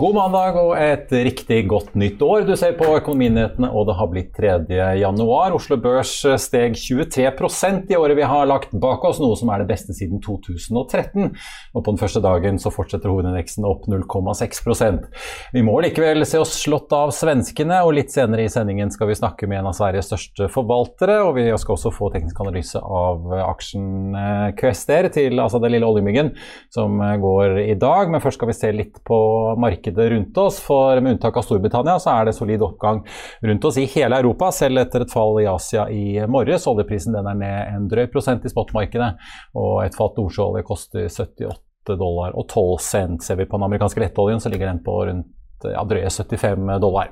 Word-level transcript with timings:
God 0.00 0.14
mandag 0.16 0.56
og 0.56 0.70
et 0.80 1.10
riktig 1.12 1.58
godt 1.68 1.90
nytt 1.98 2.22
år. 2.24 2.46
Du 2.48 2.54
ser 2.56 2.72
på 2.78 2.86
Økonominyhetene, 2.96 3.68
og 3.68 3.84
det 3.84 3.96
har 3.98 4.06
blitt 4.08 4.30
3. 4.32 4.52
januar. 4.96 5.52
Oslo 5.52 5.76
Børs 5.76 6.14
steg 6.40 6.78
23% 6.80 7.90
i 7.92 7.98
året 7.98 8.16
vi 8.16 8.24
har 8.24 8.48
lagt 8.48 8.72
bak 8.80 9.04
oss, 9.04 9.20
noe 9.20 9.36
som 9.36 9.50
er 9.52 9.60
det 9.60 9.68
beste 9.68 9.92
siden 9.92 10.22
2013. 10.24 11.34
Og 11.74 11.84
på 11.84 11.92
den 11.92 12.00
første 12.00 12.22
dagen 12.24 12.56
så 12.62 12.72
fortsetter 12.72 13.12
hovedindeksen 13.12 13.66
opp 13.68 13.84
0,6% 13.92 15.04
Vi 15.52 15.64
må 15.66 15.74
likevel 15.84 16.24
se 16.24 16.40
oss 16.40 16.54
slått 16.62 16.96
av 16.96 17.12
svenskene, 17.12 17.82
og 17.84 17.92
litt 17.98 18.14
senere 18.14 18.48
i 18.48 18.54
sendingen 18.54 18.88
skal 18.94 19.12
vi 19.12 19.18
snakke 19.20 19.50
med 19.52 19.60
en 19.60 19.68
av 19.68 19.76
Sveriges 19.76 20.08
største 20.08 20.48
forvaltere. 20.56 21.18
Og 21.26 21.34
vi 21.42 21.46
skal 21.60 21.76
også 21.76 21.92
få 21.92 22.08
teknisk 22.16 22.40
analyse 22.40 22.80
av 22.80 23.36
aksjen 23.50 24.16
Quester 24.56 25.12
til 25.12 25.44
altså 25.44 25.60
det 25.60 25.74
lille 25.76 25.92
oljemyggen 25.92 26.32
som 26.72 26.96
går 27.20 27.60
i 27.66 27.76
dag. 27.76 28.08
Men 28.08 28.24
først 28.24 28.40
skal 28.40 28.54
vi 28.54 28.58
se 28.62 28.74
litt 28.80 29.04
på 29.04 29.20
markedet 29.60 29.89
markedet 29.90 30.10
rundt 30.10 30.38
oss. 30.38 30.60
For 30.60 31.00
med 31.00 31.12
unntak 31.12 31.36
av 31.36 31.42
Storbritannia 31.42 31.98
så 31.98 32.10
er 32.10 32.26
det 32.26 32.34
solid 32.34 32.62
oppgang 32.62 33.04
rundt 33.42 33.64
oss 33.64 33.78
i 33.78 33.86
hele 33.86 34.18
Europa, 34.18 34.50
selv 34.52 34.78
etter 34.78 35.02
et 35.02 35.12
fall 35.12 35.40
i 35.40 35.46
Asia 35.46 35.88
i 35.90 36.26
morges. 36.26 36.66
Oljeprisen 36.66 37.12
den 37.12 37.26
er 37.26 37.34
ned 37.34 37.74
en 37.74 37.88
drøy 37.88 38.06
prosent 38.12 38.44
i 38.44 38.50
spotmarkedet, 38.50 39.16
og 39.54 39.84
et 39.84 39.96
fat 39.96 40.16
nordsjøolje 40.16 40.62
koster 40.64 41.08
78 41.08 41.96
dollar 41.96 42.34
og 42.36 42.48
12 42.48 42.78
cent. 42.80 43.22
Ser 43.22 43.36
vi 43.36 43.46
på 43.46 43.56
den 43.56 43.66
amerikanske 43.66 44.00
lettoljen, 44.00 44.40
så 44.40 44.50
ligger 44.50 44.70
den 44.70 44.82
på 44.84 45.04
rundt 45.06 45.36
ja, 45.68 45.82
drøye 45.84 46.10
75 46.10 46.80
dollar. 46.80 47.10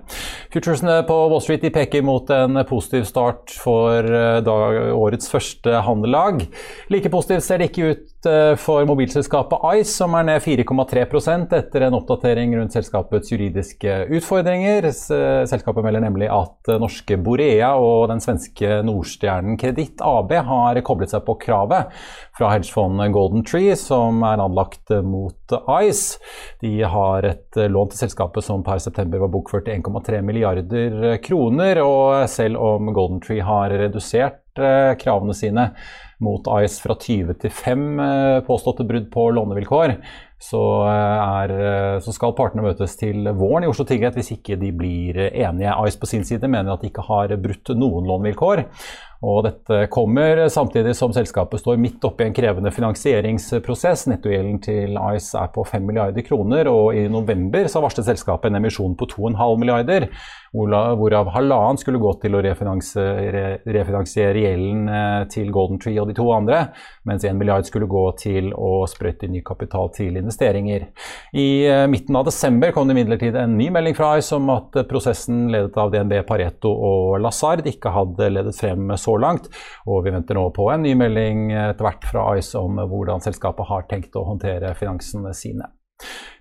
Futuresene 0.53 1.03
på 1.09 1.17
Wall 1.29 1.43
Street 1.45 1.67
peker 1.75 2.05
mot 2.07 2.31
en 2.33 2.57
positiv 2.69 3.05
start 3.09 3.53
for 3.61 4.05
eh, 4.05 4.49
årets 4.97 5.29
første 5.29 5.83
handellag. 5.85 6.47
Like 6.93 7.13
positivt 7.13 7.45
ser 7.45 7.61
det 7.61 7.71
ikke 7.71 7.93
ut 7.93 8.07
Eh, 8.27 8.57
for 8.57 8.83
mobilselskapet 8.87 9.59
Ice, 9.79 9.93
som 9.95 10.15
er 10.19 10.25
ned 10.27 10.43
4,3% 10.43 11.53
etter 11.55 11.85
en 11.87 11.95
oppdatering 11.95 12.57
rundt 12.59 12.75
selskapets 12.75 13.31
juridiske 13.31 13.95
utfordringer. 14.19 14.89
Selskapet 14.91 15.87
melder 15.87 16.03
nemlig 16.03 16.27
at 16.35 16.73
norske 16.83 17.15
Borea 17.23 17.77
og 17.79 18.09
den 18.11 18.23
svenske 18.23 18.81
Nordstjernen 18.87 19.59
Kreditt 19.61 20.03
AB 20.03 20.35
har 20.49 20.81
koblet 20.87 21.15
seg 21.15 21.23
på 21.29 21.37
kravet 21.45 21.95
fra 22.35 22.51
hedgefondet 22.57 23.15
Golden 23.15 23.47
Tree, 23.47 23.77
som 23.79 24.25
er 24.27 24.43
anlagt 24.43 24.91
mot 25.07 25.55
Ice. 25.79 26.19
De 26.63 26.75
har 26.83 27.23
et 27.23 27.63
lån 27.71 27.95
til 27.95 28.03
selskapet 28.03 28.47
som 28.47 28.67
per 28.67 28.83
september 28.83 29.23
var 29.23 29.31
bokført 29.31 29.69
til 29.69 29.79
1,3 29.79 30.25
milliarder 30.27 31.21
kroner, 31.23 31.85
og 31.87 32.27
selv 32.31 32.59
om 32.59 32.91
Golden 32.91 33.23
Tree 33.23 33.47
har 33.47 33.79
redusert 33.79 34.43
eh, 34.43 34.48
kravene 35.01 35.37
sine 35.37 35.71
mot 36.19 36.47
Ice 36.65 36.83
fra 36.83 36.97
20 36.99 37.37
til 37.43 37.53
5 37.55 37.85
eh, 38.03 38.41
påståtte 38.47 38.87
brudd 38.87 39.07
på 39.13 39.29
lånevilkår, 39.37 39.95
så, 40.43 40.63
eh, 40.91 41.27
er, 41.43 41.53
eh, 41.55 41.99
så, 42.03 42.15
skal 42.15 42.35
partene 42.39 42.65
møtes 42.65 42.97
til 42.99 43.29
våren 43.39 43.67
i 43.67 43.71
Oslo 43.71 43.87
tingrett 43.87 44.19
hvis 44.19 44.33
ikke 44.35 44.59
de 44.59 44.73
blir 44.75 45.21
enige. 45.29 45.77
Ice 45.87 46.01
på 46.01 46.11
sin 46.11 46.27
side 46.27 46.51
mener 46.51 46.75
at 46.75 46.83
de 46.83 46.91
ikke 46.91 47.07
har 47.07 47.37
brutt 47.39 47.71
noen 47.79 48.11
lånevilkår. 48.11 48.65
Og 49.19 49.41
dette 49.43 49.81
kommer 49.91 50.45
samtidig 50.47 50.93
som 50.95 51.11
selskapet 51.15 51.59
står 51.59 51.81
midt 51.83 52.05
oppe 52.07 52.23
i 52.23 52.29
en 52.29 52.35
krevende 52.37 52.71
finansieringsprosess. 52.71 54.07
Nettogjelden 54.13 54.61
til 54.63 54.99
Ice 55.17 55.35
er 55.41 55.49
på 55.51 55.65
5 55.67 55.89
milliarder 55.89 56.23
kroner, 56.23 56.71
og 56.71 56.95
i 56.95 57.09
november 57.11 57.67
så 57.67 57.83
varslet 57.83 58.07
selskapet 58.07 58.53
en 58.53 58.61
emisjon 58.61 58.95
på 58.99 59.09
2,5 59.11 59.59
milliarder, 59.59 60.07
hvorav 60.55 61.33
halvannen 61.35 61.81
skulle 61.81 61.99
gå 62.01 62.13
til 62.23 62.39
å 62.39 62.43
refinansiere, 62.47 63.43
refinansiere 63.67 64.45
gjelden 64.45 64.87
eh, 64.89 65.25
til 65.35 65.51
Golden 65.53 65.83
Tree 65.83 65.99
og 66.01 66.09
de 66.09 66.17
to 66.17 66.29
andre, 66.33 66.69
mens 67.09 67.27
1 67.27 67.37
milliard 67.37 67.67
skulle 67.67 67.91
gå 67.91 68.05
til 68.23 68.53
å 68.55 68.87
sprøyte 68.89 69.29
ny 69.29 69.43
kapital 69.45 69.91
til 69.99 70.17
investeringer. 70.23 70.87
I 71.35 71.49
eh, 71.67 71.85
midten 71.91 72.17
av 72.17 72.31
desember 72.31 72.71
kom 72.73 72.87
det 72.89 72.97
imidlertid 72.97 73.37
en 73.37 73.59
ny 73.59 73.69
melding 73.75 73.99
fra 73.99 74.15
Ice 74.23 74.39
om 74.39 74.49
at 74.55 74.79
prosessen 74.89 75.49
ledet 75.53 75.77
av 75.77 75.91
DNB, 75.93 76.21
Pareto 76.29 76.71
og 76.71 77.19
Lazard 77.25 77.67
ikke 77.69 77.93
hadde 77.99 78.31
ledet 78.39 78.57
frem 78.57 78.95
så 78.95 79.08
så 79.09 79.17
langt. 79.21 79.49
Og 79.89 80.05
vi 80.05 80.13
venter 80.15 80.39
nå 80.39 80.49
på 80.57 80.69
en 80.73 80.85
ny 80.85 80.95
melding 80.99 81.49
etter 81.57 81.89
hvert 81.89 82.07
fra 82.13 82.29
Ice 82.39 82.61
om 82.61 82.81
hvordan 82.85 83.25
selskapet 83.25 83.69
har 83.73 83.89
tenkt 83.91 84.17
å 84.19 84.27
håndtere 84.29 84.77
finansene 84.79 85.35
sine. 85.37 85.73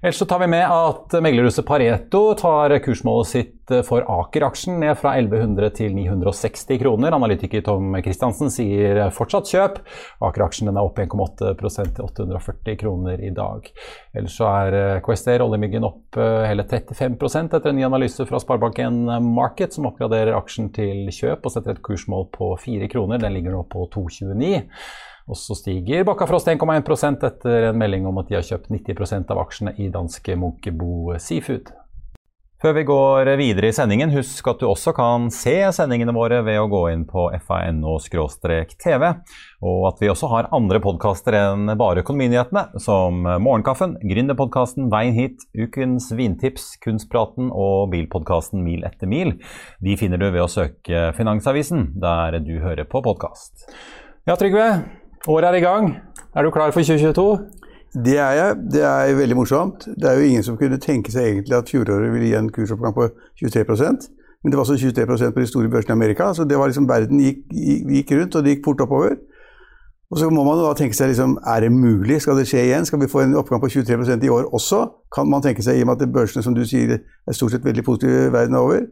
Ellers 0.01 0.17
så 0.19 0.25
tar 0.29 0.39
vi 0.39 0.47
med 0.47 0.65
at 0.69 1.13
meglerhuset 1.25 1.65
Pareto 1.65 2.21
tar 2.37 2.75
kursmålet 2.85 3.29
sitt 3.31 3.71
for 3.83 4.05
Aker-aksjen 4.07 4.77
ned 4.79 4.93
fra 4.99 5.15
1100 5.17 5.71
til 5.75 5.95
960 5.97 6.77
kroner. 6.79 7.15
Analytiker 7.17 7.63
Tom 7.65 7.97
Christiansen 8.05 8.53
sier 8.53 9.01
fortsatt 9.15 9.49
kjøp. 9.49 9.81
Aker-aksjen 10.23 10.69
er 10.69 10.79
opp 10.79 11.01
1,8% 11.01 11.97
til 11.97 12.05
840 12.05 12.77
kroner 12.79 13.25
i 13.25 13.33
dag. 13.35 13.67
Ellers 14.13 14.37
så 14.37 14.51
er 14.51 15.01
Questair 15.05 15.43
oljemyggen 15.43 15.89
opp 15.89 16.21
eh, 16.21 16.45
hele 16.47 16.67
35% 16.69 17.57
etter 17.57 17.73
en 17.73 17.79
ny 17.81 17.87
analyse 17.89 18.29
fra 18.29 18.39
Sparebanken 18.43 19.03
Market, 19.33 19.73
som 19.73 19.89
oppgraderer 19.89 20.37
aksjen 20.37 20.69
til 20.77 21.09
kjøp 21.09 21.49
og 21.49 21.57
setter 21.57 21.73
et 21.73 21.83
kursmål 21.83 22.29
på 22.37 22.53
4 22.61 22.93
kroner. 22.93 23.19
Den 23.25 23.35
ligger 23.35 23.57
nå 23.57 23.65
på 23.73 23.89
2,29. 23.97 24.67
Og 25.27 25.35
så 25.35 25.57
stiger 25.59 26.05
Bakkafrost 26.07 26.47
1,1% 26.47 27.25
etter 27.27 27.71
en 27.71 27.81
melding 27.81 28.07
om 28.07 28.21
at 28.21 28.29
de 28.29 28.39
har 28.39 28.47
kjøpt 28.47 28.71
90% 28.71 29.33
av 29.33 29.43
aksjene 29.43 29.75
i 29.75 29.91
danske 29.91 30.37
Munkebo 30.39 31.17
Seafood. 31.19 31.73
Før 32.57 32.73
vi 32.73 32.81
går 32.89 33.29
videre 33.37 33.69
i 33.69 33.73
sendingen, 33.75 34.09
husk 34.15 34.47
at 34.49 34.63
du 34.63 34.65
også 34.65 34.89
kan 34.97 35.27
se 35.29 35.59
sendingene 35.77 36.15
våre 36.15 36.39
ved 36.41 36.57
å 36.57 36.65
gå 36.71 36.79
inn 36.89 37.03
på 37.05 37.27
fano-tv, 37.45 39.05
og 39.61 39.85
at 39.91 40.01
vi 40.01 40.09
også 40.09 40.31
har 40.31 40.49
andre 40.57 40.81
podkaster 40.81 41.37
enn 41.37 41.69
bare 41.77 42.01
Økonominyhetene, 42.01 42.81
som 42.81 43.21
Morgenkaffen, 43.21 43.93
Gründerpodkasten 44.01 44.89
Veien 44.89 45.13
hit, 45.13 45.45
Ukens 45.53 46.09
vintips, 46.17 46.71
Kunstpraten 46.81 47.53
og 47.53 47.91
bilpodkasten 47.93 48.65
Mil 48.65 48.81
etter 48.89 49.05
mil. 49.05 49.37
De 49.77 49.93
finner 50.01 50.17
du 50.17 50.31
ved 50.31 50.41
å 50.47 50.49
søke 50.49 51.11
Finansavisen, 51.19 51.91
der 52.01 52.41
du 52.41 52.55
hører 52.65 52.89
på 52.89 53.05
podkast. 53.05 53.69
Ja, 54.25 54.33
Trygve. 54.33 54.71
Året 55.25 55.49
er 55.49 55.53
i 55.53 55.59
gang. 55.59 55.95
Er 56.35 56.43
du 56.43 56.51
klar 56.51 56.71
for 56.71 56.81
2022? 56.81 57.39
Det 58.05 58.17
er 58.19 58.31
jeg. 58.31 58.55
Det 58.73 58.83
er 58.83 59.15
veldig 59.15 59.35
morsomt. 59.35 59.87
Det 59.95 60.09
er 60.09 60.19
jo 60.19 60.27
ingen 60.27 60.43
som 60.43 60.57
kunne 60.57 60.77
tenke 60.77 61.11
seg 61.11 61.31
egentlig 61.31 61.57
at 61.57 61.69
fjoråret 61.69 62.13
ville 62.13 62.27
gi 62.29 62.35
en 62.37 62.51
kursoppgang 62.53 62.93
på 62.93 63.07
23% 63.41 64.09
Men 64.43 64.51
det 64.51 64.57
var 64.57 64.63
også 64.63 64.77
23% 64.77 65.33
på 65.33 65.39
de 65.39 65.47
store 65.47 65.69
børsene 65.69 65.91
i 65.91 65.97
Amerika, 65.97 66.33
så 66.33 66.43
det 66.43 66.57
var 66.57 66.67
liksom 66.69 66.89
verden 66.89 67.19
gikk, 67.19 67.37
gikk 67.89 68.11
rundt, 68.11 68.35
og 68.35 68.43
det 68.43 68.51
gikk 68.53 68.65
fort 68.65 68.81
oppover. 68.81 69.15
Og 70.11 70.19
så 70.19 70.29
må 70.29 70.43
man 70.43 70.61
da 70.61 70.75
tenke 70.77 70.95
seg 70.95 71.09
liksom, 71.09 71.33
er 71.41 71.65
det 71.65 71.71
mulig? 71.71 72.21
Skal 72.21 72.37
det 72.37 72.45
skje 72.47 72.61
igjen? 72.67 72.85
Skal 72.85 73.01
vi 73.01 73.09
få 73.11 73.25
en 73.25 73.35
oppgang 73.35 73.59
på 73.63 73.67
23% 73.73 74.23
i 74.23 74.29
år 74.29 74.53
også? 74.53 74.85
Kan 75.15 75.27
man 75.29 75.41
tenke 75.41 75.65
seg, 75.65 75.79
i 75.79 75.83
og 75.83 75.89
med 75.89 76.01
at 76.01 76.13
børsene 76.13 76.45
som 76.45 76.55
du 76.55 76.63
sier, 76.69 76.99
er 77.27 77.35
stort 77.35 77.51
sett 77.51 77.65
veldig 77.65 77.83
positive 77.83 78.31
verden 78.31 78.55
over? 78.55 78.85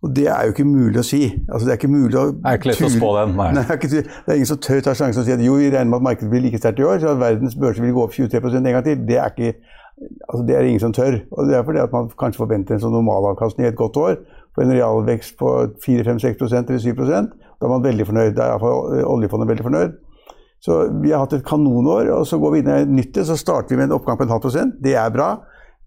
Og 0.00 0.16
det 0.16 0.28
er 0.32 0.46
jo 0.46 0.54
ikke 0.54 0.64
mulig 0.64 1.00
å 1.02 1.04
si. 1.04 1.20
Altså, 1.50 1.66
det 1.66 1.74
er 1.74 1.78
ikke 1.78 1.90
mulig 1.92 2.16
å 2.16 2.22
Det 2.32 2.48
er 2.48 2.60
ikke 2.60 2.70
lett 2.70 2.86
å 2.86 2.92
spå 2.94 3.10
den, 3.18 3.34
nei. 3.36 3.50
nei 3.58 3.64
det, 3.68 4.04
er 4.24 4.38
ingen 4.38 4.48
som 4.48 4.60
tør 4.64 4.80
ta 4.86 4.94
sjansen 4.96 5.20
og 5.20 5.26
si 5.26 5.34
at 5.34 5.42
jo, 5.44 5.58
vi 5.60 5.68
regner 5.68 5.90
med 5.90 5.98
at 6.00 6.06
markedet 6.06 6.30
blir 6.32 6.44
like 6.46 6.60
sterkt 6.60 6.80
i 6.80 6.86
år, 6.88 7.02
så 7.02 7.12
at 7.12 7.20
verdens 7.20 7.56
børser 7.60 7.84
vil 7.84 7.92
gå 7.98 8.06
opp 8.06 8.16
23 8.16 8.54
en 8.62 8.70
gang 8.70 8.86
til. 8.86 9.02
Det 9.10 9.18
er, 9.20 9.34
ikke, 9.34 9.76
altså, 10.24 10.42
det 10.48 10.56
er 10.56 10.68
ingen 10.70 10.84
som 10.86 10.94
tør. 10.96 11.18
Og 11.36 11.50
det 11.50 11.58
er 11.58 11.66
fordi 11.68 11.82
at 11.84 11.92
man 11.92 12.08
kanskje 12.22 12.40
forventer 12.40 12.78
en 12.78 12.84
sånn 12.86 12.96
normalavkastning 12.96 13.68
i 13.68 13.72
et 13.74 13.78
godt 13.80 14.00
år 14.00 14.16
på 14.56 14.64
en 14.64 14.72
realvekst 14.72 15.36
på 15.38 15.52
4-5-6% 15.84 16.72
eller 16.72 16.80
7 16.80 16.94
Da 16.96 17.68
er 17.68 17.74
man 17.74 17.84
veldig 17.84 18.08
fornøyd. 18.08 18.32
Da 18.38 18.46
er 18.46 18.54
iallfall 18.54 19.04
oljefondet 19.04 19.52
veldig 19.52 19.68
fornøyd. 19.68 20.00
Så 20.64 20.80
vi 21.00 21.12
har 21.12 21.22
hatt 21.24 21.36
et 21.36 21.44
kanonår, 21.44 22.08
og 22.12 22.26
så 22.28 22.36
går 22.40 22.52
vi 22.52 22.58
inn 22.60 22.72
i 22.72 22.80
nyttet, 23.00 23.24
så 23.28 23.36
starter 23.36 23.72
vi 23.72 23.80
med 23.80 23.88
en 23.88 23.96
oppgang 23.96 24.18
på 24.20 24.26
en 24.26 24.32
halv 24.34 24.44
prosent. 24.44 24.74
Det 24.80 24.92
er 24.96 25.12
bra. 25.12 25.34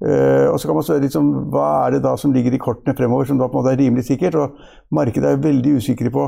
Uh, 0.02 0.50
og 0.50 0.58
så 0.60 0.68
kan 0.68 0.76
man 0.76 0.84
spørre 0.84 1.04
liksom, 1.06 1.28
Hva 1.54 1.68
er 1.86 1.94
det 1.96 2.02
da 2.04 2.16
som 2.20 2.34
ligger 2.34 2.52
i 2.52 2.60
kortene 2.60 2.96
fremover 2.98 3.30
som 3.30 3.38
da 3.40 3.46
på 3.48 3.56
en 3.56 3.62
måte 3.62 3.76
er 3.76 3.80
rimelig 3.80 4.08
sikkert? 4.10 4.36
og 4.36 4.58
Markedet 4.92 5.30
er 5.30 5.44
veldig 5.44 5.78
usikre 5.80 6.12
på 6.12 6.26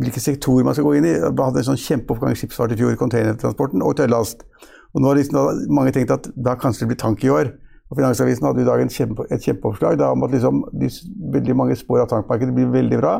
hvilke 0.00 0.22
sektorer 0.22 0.64
man 0.64 0.76
skal 0.76 0.86
gå 0.86 0.94
inn 0.96 1.08
i. 1.08 1.16
Man 1.20 1.50
hadde 1.50 1.60
en 1.60 1.72
sånn 1.72 1.82
kjempeoppgang 1.82 2.32
i 2.32 2.38
skipsfart 2.38 2.72
i 2.72 2.78
fjor, 2.78 2.94
containertransporten 3.00 3.82
og 3.84 3.98
tøllast. 3.98 4.46
Og 4.94 5.02
nå 5.02 5.10
har 5.10 5.18
liksom 5.18 5.36
da 5.36 5.74
mange 5.74 5.92
tenkt 5.94 6.14
at 6.14 6.30
da 6.34 6.56
kanskje 6.58 6.86
det 6.86 6.92
blir 6.92 7.02
tank 7.02 7.26
i 7.26 7.32
år. 7.34 7.52
Og 7.90 7.98
Finansavisen 7.98 8.46
hadde 8.46 8.62
i 8.62 8.68
dag 8.68 8.82
kjempe, 8.94 9.26
et 9.34 9.42
kjempeoppslag 9.42 10.02
om 10.06 10.22
at 10.22 10.34
liksom, 10.34 10.62
de, 10.78 10.88
veldig 11.34 11.56
mange 11.58 11.76
spår 11.78 12.04
av 12.04 12.10
tankmarkedet 12.12 12.54
blir 12.54 12.70
veldig 12.70 13.00
bra, 13.00 13.16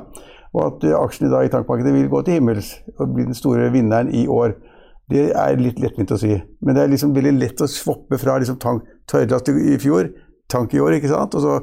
og 0.54 0.60
at 0.66 0.84
uh, 0.86 0.98
aksjene 1.00 1.42
i 1.42 1.50
tankmarkedet 1.50 1.94
vil 1.94 2.10
gå 2.10 2.22
til 2.26 2.38
himmels 2.38 2.76
og 2.96 3.16
bli 3.16 3.26
den 3.26 3.38
store 3.38 3.66
vinneren 3.74 4.12
i 4.14 4.28
år. 4.30 4.54
Det 5.10 5.26
er 5.34 5.60
litt 5.60 5.80
lettvint 5.82 6.14
å 6.14 6.18
si. 6.20 6.32
Men 6.62 6.76
det 6.76 6.84
er 6.84 6.92
liksom 6.94 7.14
veldig 7.16 7.34
lett 7.38 7.62
å 7.62 7.68
swappe 7.70 8.18
fra 8.20 8.38
liksom, 8.40 8.60
tank, 8.62 8.86
tørrlast 9.10 9.50
i 9.52 9.76
fjor, 9.82 10.12
tank 10.50 10.74
i 10.74 10.82
år, 10.82 10.98
ikke 10.98 11.10
sant? 11.10 11.34
og 11.34 11.44
så 11.44 11.58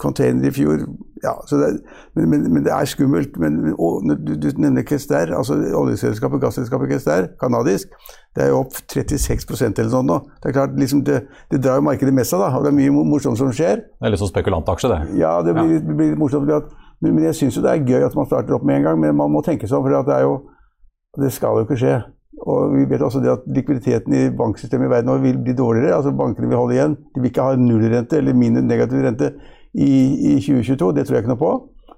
container 0.00 0.48
i 0.48 0.52
fjor. 0.52 0.84
Ja, 1.22 1.34
det, 1.50 1.80
men, 2.14 2.30
men, 2.30 2.46
men, 2.52 2.64
det 2.64 2.72
er 2.72 2.88
skummelt. 2.88 3.36
Men, 3.40 3.58
du, 4.24 4.34
du, 4.40 4.48
nevner 4.58 4.84
Kester, 4.88 5.34
altså 5.36 5.58
oljeselskapet, 5.78 6.40
gasselskapet 6.42 6.90
Kester, 6.90 7.28
kanadisk. 7.40 7.92
Det 8.34 8.46
er 8.46 8.52
jo 8.52 8.62
opp 8.62 8.78
36% 8.90 9.82
eller 9.82 9.92
sånn 9.92 10.08
nå. 10.08 10.18
Det 10.40 10.50
er 10.50 10.56
klart, 10.56 10.78
liksom 10.80 11.04
det, 11.06 11.20
det, 11.52 11.60
drar 11.62 11.80
jo 11.80 11.86
markedet 11.90 12.14
med 12.16 12.28
seg, 12.28 12.40
da. 12.42 12.48
Og 12.56 12.64
det 12.64 12.72
er 12.72 12.78
mye 12.78 13.04
morsomt 13.12 13.40
som 13.40 13.52
skjer. 13.52 13.84
Det 13.84 14.08
er 14.08 14.14
litt 14.14 14.22
sånn 14.22 14.32
spekulantaksje, 14.32 14.90
det. 14.94 15.02
Ja, 15.20 15.36
det 15.44 15.54
blir, 15.58 15.76
ja. 15.76 15.84
blir 15.92 16.14
litt 16.14 16.22
morsomt. 16.22 16.48
Men, 16.48 17.12
men 17.12 17.28
jeg 17.28 17.38
syns 17.38 17.58
jo 17.58 17.66
det 17.66 17.76
er 17.76 17.84
gøy 17.84 18.08
at 18.08 18.16
man 18.18 18.30
starter 18.30 18.56
opp 18.56 18.66
med 18.66 18.80
en 18.80 18.88
gang, 18.88 19.04
men 19.04 19.14
man 19.18 19.30
må 19.34 19.44
tenke 19.44 19.68
seg 19.68 19.78
om. 19.78 19.86
For 19.86 19.92
det 20.08 20.16
er 20.16 20.26
jo 20.28 20.40
Det 21.20 21.28
skal 21.28 21.60
jo 21.60 21.66
ikke 21.66 21.76
skje. 21.76 21.96
Og 22.42 22.72
vi 22.74 22.86
vet 22.90 23.02
også 23.06 23.20
det 23.22 23.30
at 23.30 23.44
likviditeten 23.54 24.14
i 24.18 24.22
banksystemet 24.34 24.88
i 24.88 24.90
verden 24.90 25.10
nå 25.12 25.18
vil 25.22 25.38
bli 25.42 25.54
dårligere. 25.54 25.94
altså 25.94 26.14
Bankene 26.16 26.48
vil 26.50 26.58
holde 26.58 26.74
igjen. 26.74 26.96
De 27.14 27.22
vil 27.22 27.30
ikke 27.30 27.44
ha 27.46 27.58
nullrente 27.58 28.18
eller 28.18 28.34
mindre 28.34 28.64
negativ 28.66 29.04
rente 29.04 29.30
i, 29.74 29.92
i 30.32 30.40
2022. 30.40 30.90
Det 30.96 31.06
tror 31.06 31.16
jeg 31.16 31.24
ikke 31.24 31.34
noe 31.34 31.42
på. 31.42 31.52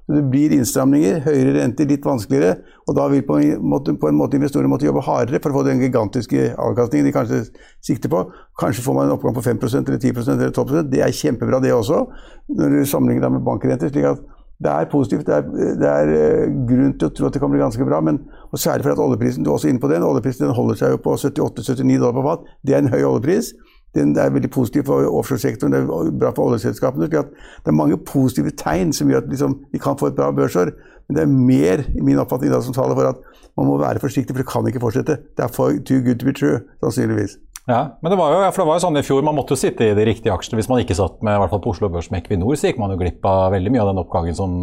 Så 0.05 0.19
det 0.19 0.25
blir 0.29 0.53
innstramninger, 0.53 1.23
høyere 1.25 1.55
rente, 1.57 1.87
litt 1.89 2.05
vanskeligere. 2.05 2.59
Og 2.85 2.97
da 2.99 3.07
vil 3.09 3.23
på 3.25 3.39
en 3.41 3.63
måte, 3.73 3.95
på 3.97 4.11
en 4.11 4.19
måte 4.19 4.37
investorene 4.37 4.69
måtte 4.69 4.85
jobbe 4.85 5.05
hardere 5.07 5.41
for 5.41 5.55
å 5.55 5.63
få 5.63 5.65
den 5.71 5.81
gigantiske 5.81 6.51
avkastningen 6.61 7.09
de 7.09 7.15
kanskje 7.15 7.41
sikter 7.85 8.13
på. 8.13 8.21
Kanskje 8.61 8.85
får 8.85 8.99
man 8.99 9.09
en 9.09 9.15
oppgang 9.17 9.37
på 9.37 9.47
5% 9.47 9.89
eller 9.89 10.03
10% 10.03 10.35
eller 10.37 10.53
12 10.53 10.91
Det 10.93 11.01
er 11.01 11.17
kjempebra, 11.23 11.63
det 11.65 11.73
også, 11.73 12.05
når 12.53 12.77
du 12.77 12.91
sammenligner 12.91 13.33
med 13.33 13.47
bankrenter. 13.49 13.89
slik 13.89 14.11
at 14.13 14.21
det 14.63 14.71
er 14.71 14.91
positivt. 14.91 15.27
Det 15.27 15.35
er, 15.35 15.75
det 15.81 15.89
er, 15.91 16.13
eh, 16.15 16.57
grunn 16.69 16.95
til 16.99 17.09
å 17.09 17.15
tro 17.15 17.27
at 17.27 17.35
det 17.35 17.43
kan 17.43 17.51
bli 17.51 17.63
ganske 17.63 17.85
bra. 17.85 18.01
Men 18.01 18.23
og 18.53 18.59
særlig 18.59 18.87
fordi 18.87 18.95
at 18.95 19.05
oljeprisen 19.05 19.45
du 19.45 19.51
er 19.51 19.57
også 19.59 19.69
inne 19.69 19.83
på 19.83 19.91
den, 19.91 20.07
oljeprisen 20.07 20.47
den 20.47 20.55
holder 20.55 20.79
seg 20.79 20.95
jo 20.95 21.03
på 21.03 21.17
78-79 21.19 21.99
dollar 21.99 22.15
på 22.19 22.27
fat. 22.29 22.51
Det 22.63 22.77
er 22.77 22.85
en 22.85 22.93
høy 22.95 23.03
oljepris 23.03 23.55
den 23.95 24.17
er 24.19 24.33
veldig 24.35 24.51
positiv 24.51 24.89
for 24.89 25.07
offshoresektoren, 25.07 25.73
det 25.73 25.81
er 25.81 26.19
bra 26.19 26.33
for 26.35 26.51
oljeselskapene. 26.51 27.07
det 27.07 27.23
er 27.67 27.71
mange 27.71 27.97
positive 27.97 28.51
tegn 28.51 28.93
som 28.93 29.09
gjør 29.11 29.23
at 29.23 29.29
liksom, 29.31 29.59
vi 29.73 29.79
kan 29.79 29.99
få 29.99 30.07
et 30.07 30.17
bra 30.17 30.31
børsår. 30.31 30.73
Men 31.09 31.17
det 31.17 31.23
er 31.23 31.27
mer 31.27 31.85
i 31.99 32.01
min 32.01 32.19
oppfatning 32.19 32.63
som 32.63 32.75
taler 32.75 32.95
for 32.95 33.09
at 33.09 33.17
man 33.57 33.67
må 33.67 33.79
være 33.79 34.01
forsiktig, 34.01 34.35
for 34.35 34.43
det 34.43 34.51
kan 34.53 34.67
ikke 34.67 34.81
fortsette. 34.81 35.17
Det 35.37 35.45
er 35.45 35.49
for 35.49 35.71
too 35.87 36.01
good 36.03 36.19
to 36.19 36.27
be 36.27 36.33
true, 36.33 36.61
sannsynligvis. 36.83 37.37
Ja, 37.65 37.97
men 38.03 38.13
det 38.13 38.19
var, 38.21 38.35
jo, 38.35 38.41
for 38.53 38.61
det 38.61 38.69
var 38.69 38.77
jo 38.77 38.85
sånn 38.85 39.01
i 39.01 39.05
fjor, 39.07 39.23
man 39.25 39.39
måtte 39.39 39.57
jo 39.57 39.61
sitte 39.63 39.87
i 39.89 39.97
de 39.97 40.05
riktige 40.05 40.35
aksjene. 40.35 40.59
Hvis 40.61 40.69
man 40.69 40.83
ikke 40.83 40.97
satt 40.99 41.23
med, 41.25 41.39
i 41.39 41.41
hvert 41.41 41.53
fall 41.55 41.63
på 41.65 41.73
Oslo 41.73 41.89
Børs 41.93 42.11
med 42.13 42.21
Equinor, 42.21 42.59
så 42.61 42.69
gikk 42.69 42.83
man 42.83 42.93
jo 42.93 42.99
glipp 43.01 43.25
av 43.25 43.55
veldig 43.57 43.73
mye 43.73 43.85
av 43.85 43.93
den 43.93 44.03
oppgangen 44.03 44.37
som 44.37 44.59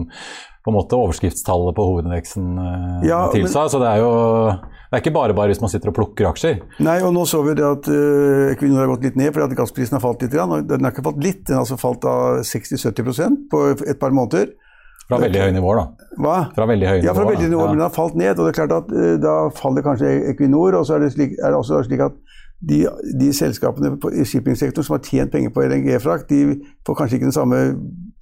på 0.62 0.70
en 0.70 0.78
måte 0.78 0.98
overskriftstallet 1.00 1.74
på 1.74 1.88
hovedindeksen 1.88 2.52
eh, 2.62 3.08
ja, 3.10 3.24
tilsa. 3.34 3.66
Men, 3.66 3.74
så 3.74 3.82
det 3.82 3.90
er 3.90 4.04
jo 4.04 4.12
det 4.92 4.98
er 4.98 5.04
ikke 5.06 5.14
bare 5.16 5.34
bare 5.34 5.54
hvis 5.54 5.62
man 5.64 5.72
sitter 5.72 5.90
og 5.90 5.96
plukker 5.96 6.28
aksjer. 6.28 6.58
Nei, 6.84 6.98
og 7.02 7.14
nå 7.16 7.24
så 7.30 7.40
vi 7.46 7.56
det 7.56 7.64
at 7.64 7.86
uh, 7.88 8.50
Equinor 8.52 8.84
har 8.84 8.90
gått 8.92 9.06
litt 9.08 9.16
ned 9.18 9.32
fordi 9.32 9.46
at 9.46 9.54
gassprisen 9.62 9.96
har 9.96 10.04
falt 10.04 10.26
litt. 10.26 10.34
Grann. 10.36 10.66
Den 10.68 10.84
har 10.84 10.92
ikke 10.92 11.06
falt 11.06 11.22
litt, 11.24 11.46
den 11.48 11.56
har 11.56 11.64
altså 11.64 11.78
falt 11.80 12.04
av 12.12 12.42
60-70% 12.44 13.46
på 13.54 13.62
et 13.72 14.02
par 14.02 14.12
måneder. 14.12 14.52
Fra 15.08 15.22
veldig 15.24 15.42
høye 15.46 15.56
nivåer, 15.56 15.80
da. 15.80 16.10
Hva? 16.20 16.36
Fra 16.58 16.68
veldig 16.68 16.90
høye 16.90 17.00
ja, 17.08 17.16
fra 17.16 17.24
veldig 17.24 17.48
nivåer, 17.48 17.70
ja. 17.70 17.72
men 17.72 17.80
den 17.80 17.88
har 17.88 17.96
falt 17.96 18.20
ned. 18.20 18.36
og 18.36 18.44
det 18.44 18.52
er 18.52 18.60
klart 18.60 18.76
at 18.82 18.92
uh, 18.92 19.16
Da 19.24 19.38
faller 19.56 19.88
kanskje 19.88 20.12
Equinor, 20.34 20.76
og 20.82 20.84
så 20.88 21.00
er 21.00 21.06
det, 21.06 21.14
slik, 21.16 21.40
er 21.40 21.56
det 21.56 21.62
også 21.64 21.82
slik 21.88 22.04
at 22.12 22.20
de, 22.70 22.88
de 23.20 23.34
selskapene 23.34 23.96
i 24.14 24.26
shippingsektoren 24.26 24.86
som 24.86 24.98
har 24.98 25.06
tjent 25.06 25.32
penger 25.34 25.54
på 25.54 25.64
LNG-frakt, 25.66 26.30
de 26.30 26.60
får 26.86 26.98
kanskje 26.98 27.18
ikke 27.18 27.30
den 27.30 27.38
samme 27.38 27.62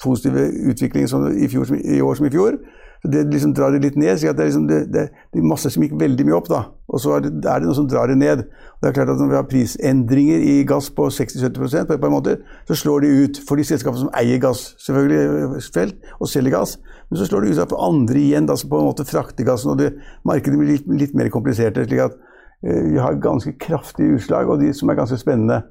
positive 0.04 0.46
utviklingen 0.72 1.12
som 1.12 1.28
i, 1.28 1.48
fjor, 1.52 1.68
som, 1.68 1.80
i 1.80 2.02
år 2.02 2.20
som 2.20 2.28
i 2.30 2.32
fjor. 2.34 2.60
Så 3.02 3.08
Det 3.08 3.26
liksom 3.32 3.54
drar 3.56 3.72
det 3.72 3.82
litt 3.84 3.96
ned. 3.96 4.18
så 4.20 4.34
det 4.34 4.40
er, 4.40 4.50
liksom, 4.50 4.68
det, 4.68 4.80
det, 4.94 5.06
det 5.34 5.40
er 5.40 5.48
masse 5.48 5.70
som 5.72 5.84
gikk 5.84 5.96
veldig 6.00 6.26
mye 6.28 6.36
opp, 6.36 6.50
da. 6.52 6.64
Og 6.88 7.00
så 7.00 7.14
er 7.16 7.26
det, 7.26 7.32
er 7.48 7.62
det 7.62 7.70
noe 7.70 7.78
som 7.78 7.88
drar 7.88 8.12
det 8.12 8.18
ned. 8.20 8.44
Og 8.44 8.82
det 8.82 8.90
er 8.90 8.96
klart 8.98 9.12
at 9.14 9.20
Når 9.20 9.30
vi 9.30 9.36
har 9.36 9.48
prisendringer 9.48 10.44
i 10.44 10.56
gass 10.68 10.90
på 10.92 11.08
60-70% 11.08 11.88
på 11.88 11.96
et 11.96 12.04
par 12.04 12.12
måter, 12.12 12.40
så 12.68 12.76
slår 12.76 13.06
de 13.06 13.14
ut 13.24 13.42
for 13.48 13.56
de 13.56 13.64
selskapene 13.64 14.04
som 14.04 14.12
eier 14.20 14.40
gass, 14.44 14.74
selvfølgelig 14.84 15.64
felt, 15.74 15.96
og 16.20 16.28
selger 16.28 16.58
gass. 16.58 16.78
Men 17.10 17.20
så 17.20 17.30
slår 17.30 17.46
det 17.46 17.56
ut 17.56 17.70
for 17.70 17.88
andre 17.88 18.20
igjen, 18.20 18.48
da, 18.48 18.56
som 18.60 18.72
på 18.72 18.80
en 18.80 18.92
måte 18.92 19.08
frakter 19.08 19.48
gassen. 19.48 19.72
og 19.72 19.80
det, 19.80 19.94
Markedet 20.28 20.60
blir 20.60 20.76
litt, 20.76 20.92
litt 20.92 21.16
mer 21.16 21.32
kompliserte. 21.32 21.88
slik 21.88 22.04
at 22.04 22.20
vi 22.62 22.98
har 23.00 23.20
ganske 23.24 23.54
kraftige 23.62 24.18
utslag, 24.18 24.50
og 24.50 24.60
de 24.60 24.74
som 24.76 24.90
er 24.90 25.00
ganske 25.00 25.18
spennende. 25.18 25.62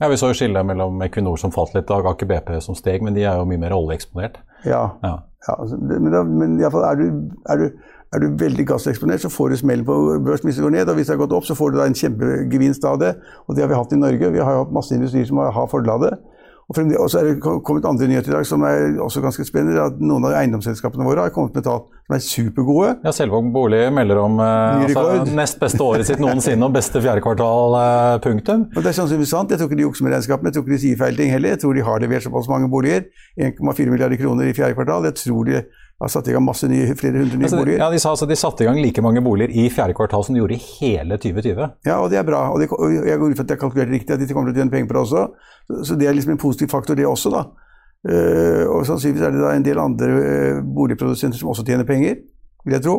Ja, 0.00 0.08
Vi 0.08 0.16
så 0.16 0.30
jo 0.30 0.36
skillet 0.38 0.66
mellom 0.66 1.00
Equinor 1.02 1.38
som 1.40 1.50
falt 1.50 1.74
litt 1.74 1.90
og 1.90 2.06
Aker 2.06 2.28
BP 2.30 2.52
som 2.62 2.76
steg, 2.78 3.02
men 3.02 3.16
de 3.16 3.24
er 3.26 3.40
jo 3.40 3.46
mye 3.50 3.58
mer 3.58 3.74
oljeeksponert. 3.74 4.38
Ja, 4.64 4.84
ja. 5.02 5.14
ja 5.48 5.56
men, 5.74 6.12
da, 6.14 6.22
men 6.22 6.54
i 6.60 6.70
fall, 6.70 6.86
er, 6.86 7.00
du, 7.00 7.32
er, 7.50 7.64
du, 7.64 7.96
er 8.14 8.22
du 8.22 8.28
veldig 8.38 8.68
gasseksponert, 8.70 9.24
så 9.24 9.32
får 9.32 9.50
du 9.50 9.58
smell 9.64 9.82
på 9.86 9.96
børs 10.22 10.46
hvis 10.46 10.60
det 10.60 10.66
går 10.68 10.76
ned. 10.76 10.92
Og 10.92 11.00
hvis 11.00 11.10
det 11.10 11.16
har 11.16 11.22
gått 11.24 11.34
opp, 11.34 11.48
så 11.48 11.58
får 11.58 11.74
du 11.74 11.80
da 11.80 11.88
en 11.90 11.98
kjempegevinst 11.98 12.86
av 12.86 13.00
det. 13.02 13.16
Og 13.48 13.58
det 13.58 13.66
har 13.66 13.72
vi 13.72 13.80
hatt 13.80 13.96
i 13.96 13.98
Norge. 13.98 14.30
Vi 14.36 14.44
har 14.44 14.54
jo 14.54 14.62
hatt 14.62 14.76
masse 14.78 14.94
industrier 14.94 15.26
som 15.26 15.42
har, 15.42 15.50
har 15.56 15.70
fordel 15.72 15.96
av 15.96 16.06
det. 16.06 16.14
Og 16.68 17.08
så 17.08 17.22
er 17.22 17.30
det 17.30 17.38
kommet 17.40 17.86
andre 17.88 18.06
nyheter 18.10 18.28
i 18.28 18.34
dag 18.34 18.46
som 18.46 18.60
er 18.68 18.98
også 19.00 19.22
ganske 19.24 19.44
spennende. 19.48 19.80
at 19.80 20.02
Noen 20.04 20.26
av 20.28 20.34
eiendomsselskapene 20.36 21.06
våre 21.06 21.24
har 21.24 21.32
kommet 21.32 21.54
med 21.56 21.64
tall 21.64 21.86
som 21.88 22.16
er 22.16 22.20
supergode. 22.24 22.90
Ja, 23.04 23.12
Selvåg 23.16 23.48
bolig 23.54 23.80
melder 23.96 24.20
om 24.20 24.36
eh, 24.40 24.84
altså, 24.84 25.24
nest 25.36 25.56
beste 25.60 25.80
året 25.84 26.08
sitt 26.08 26.20
noensinne 26.20 26.68
og 26.68 26.76
beste 26.76 27.00
fjerde 27.00 27.24
kvartal. 27.24 27.78
Eh, 27.80 28.18
punktum. 28.24 28.66
Og 28.74 28.84
det 28.84 28.92
er 28.92 28.98
sannsynligvis 29.00 29.32
sant. 29.32 29.52
Jeg 29.52 29.62
tror 29.62 29.70
ikke 29.70 29.80
de 29.80 29.86
jukser 29.86 30.04
med 30.04 30.16
regnskapene. 30.18 30.52
Jeg 30.52 30.58
tror 30.58 30.66
ikke 30.66 30.74
de 30.74 30.82
sier 30.84 31.00
feil 31.00 31.16
ting 31.16 31.32
heller. 31.32 31.56
Jeg 31.56 31.62
tror 31.64 31.76
de 31.76 31.88
har 31.88 32.04
levert 32.04 32.28
såpass 32.28 32.52
mange 32.52 32.68
boliger. 32.72 33.08
1,4 33.40 33.88
milliarder 33.88 34.20
kroner 34.20 34.48
i 34.52 34.56
fjerde 34.56 34.76
kvartal. 34.76 35.08
Jeg 35.08 35.16
tror 35.24 35.48
de 35.48 35.62
har 35.98 36.10
satt 36.12 36.28
i 36.30 36.34
gang 36.34 36.44
masse 36.46 36.68
nye, 36.70 36.94
flere 36.98 37.18
hundre 37.18 37.38
nye 37.40 37.48
altså, 37.48 37.58
boliger. 37.58 37.80
Ja, 37.82 37.88
De 37.90 37.98
sa 37.98 38.12
altså 38.12 38.26
de 38.30 38.36
satte 38.38 38.62
i 38.62 38.68
gang 38.68 38.78
like 38.78 39.02
mange 39.02 39.22
boliger 39.24 39.50
i 39.50 39.66
fjerde 39.74 39.96
kvartal 39.98 40.22
som 40.26 40.36
de 40.36 40.42
gjorde 40.42 40.54
i 40.54 40.60
hele 40.78 41.18
2020. 41.18 41.72
Ja, 41.88 41.96
og 41.98 42.12
det 42.12 42.20
er 42.20 42.26
bra. 42.28 42.44
Og, 42.52 42.60
de, 42.62 42.68
og 42.70 42.94
jeg 42.94 43.18
går 43.18 43.32
ut 43.32 43.40
fra 43.40 43.46
at 43.48 43.54
jeg 43.54 43.62
kalkulerte 43.64 43.94
riktig, 43.96 44.14
at 44.14 44.22
de 44.22 44.28
kommer 44.30 44.52
til 44.52 44.60
å 44.60 44.62
tjene 44.62 44.74
penger 44.74 44.92
på 44.92 44.94
det 44.94 45.02
også. 45.02 45.24
Så, 45.66 45.80
så 45.90 45.98
det 45.98 46.06
er 46.06 46.14
liksom 46.14 46.36
en 46.36 46.42
positiv 46.44 46.70
faktor, 46.70 46.98
det 46.98 47.08
også, 47.08 47.34
da. 47.34 47.48
Uh, 48.06 48.62
og 48.70 48.84
sannsynligvis 48.86 49.24
er 49.26 49.32
det 49.34 49.40
da 49.42 49.52
en 49.56 49.64
del 49.66 49.80
andre 49.82 50.08
uh, 50.14 50.58
boligprodusenter 50.62 51.40
som 51.40 51.50
også 51.50 51.64
tjener 51.66 51.88
penger, 51.88 52.20
vil 52.62 52.76
jeg 52.76 52.84
tro. 52.86 52.94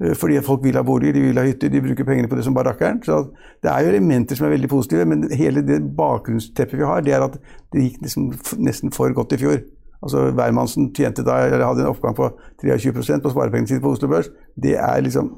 Uh, 0.00 0.14
fordi 0.16 0.40
folk 0.46 0.64
vil 0.64 0.80
ha 0.80 0.84
boliger, 0.88 1.18
de 1.18 1.26
vil 1.26 1.42
ha 1.42 1.44
hytter, 1.44 1.68
de 1.68 1.84
bruker 1.84 2.08
pengene 2.08 2.32
på 2.32 2.40
det 2.40 2.46
som 2.48 2.56
bare 2.56 2.72
rakkeren. 2.72 3.02
Så 3.04 3.26
det 3.60 3.68
er 3.74 3.84
jo 3.84 3.92
elementer 3.92 4.40
som 4.40 4.48
er 4.48 4.56
veldig 4.56 4.72
positive, 4.72 5.04
men 5.12 5.28
hele 5.36 5.60
det 5.68 5.82
bakgrunnsteppet 6.00 6.80
vi 6.80 6.88
har, 6.88 7.04
det 7.04 7.12
er 7.12 7.28
at 7.28 7.36
det 7.76 7.84
gikk 7.90 8.00
liksom 8.08 8.32
nesten 8.64 8.96
for 8.96 9.12
godt 9.12 9.36
i 9.36 9.42
fjor. 9.44 9.60
Altså 10.02 10.28
Værmannsen 10.34 10.90
tjente 10.96 11.24
da, 11.26 11.44
eller 11.46 11.64
hadde 11.66 11.86
en 11.86 11.92
oppgang 11.92 12.16
på 12.18 12.28
23 12.64 13.22
på 13.22 13.32
sparepengene 13.32 13.70
sine 13.70 13.84
på 13.84 13.94
Oslo 13.94 14.10
Børs. 14.10 14.30
Det 14.58 14.74
er 14.74 15.00
liksom 15.04 15.30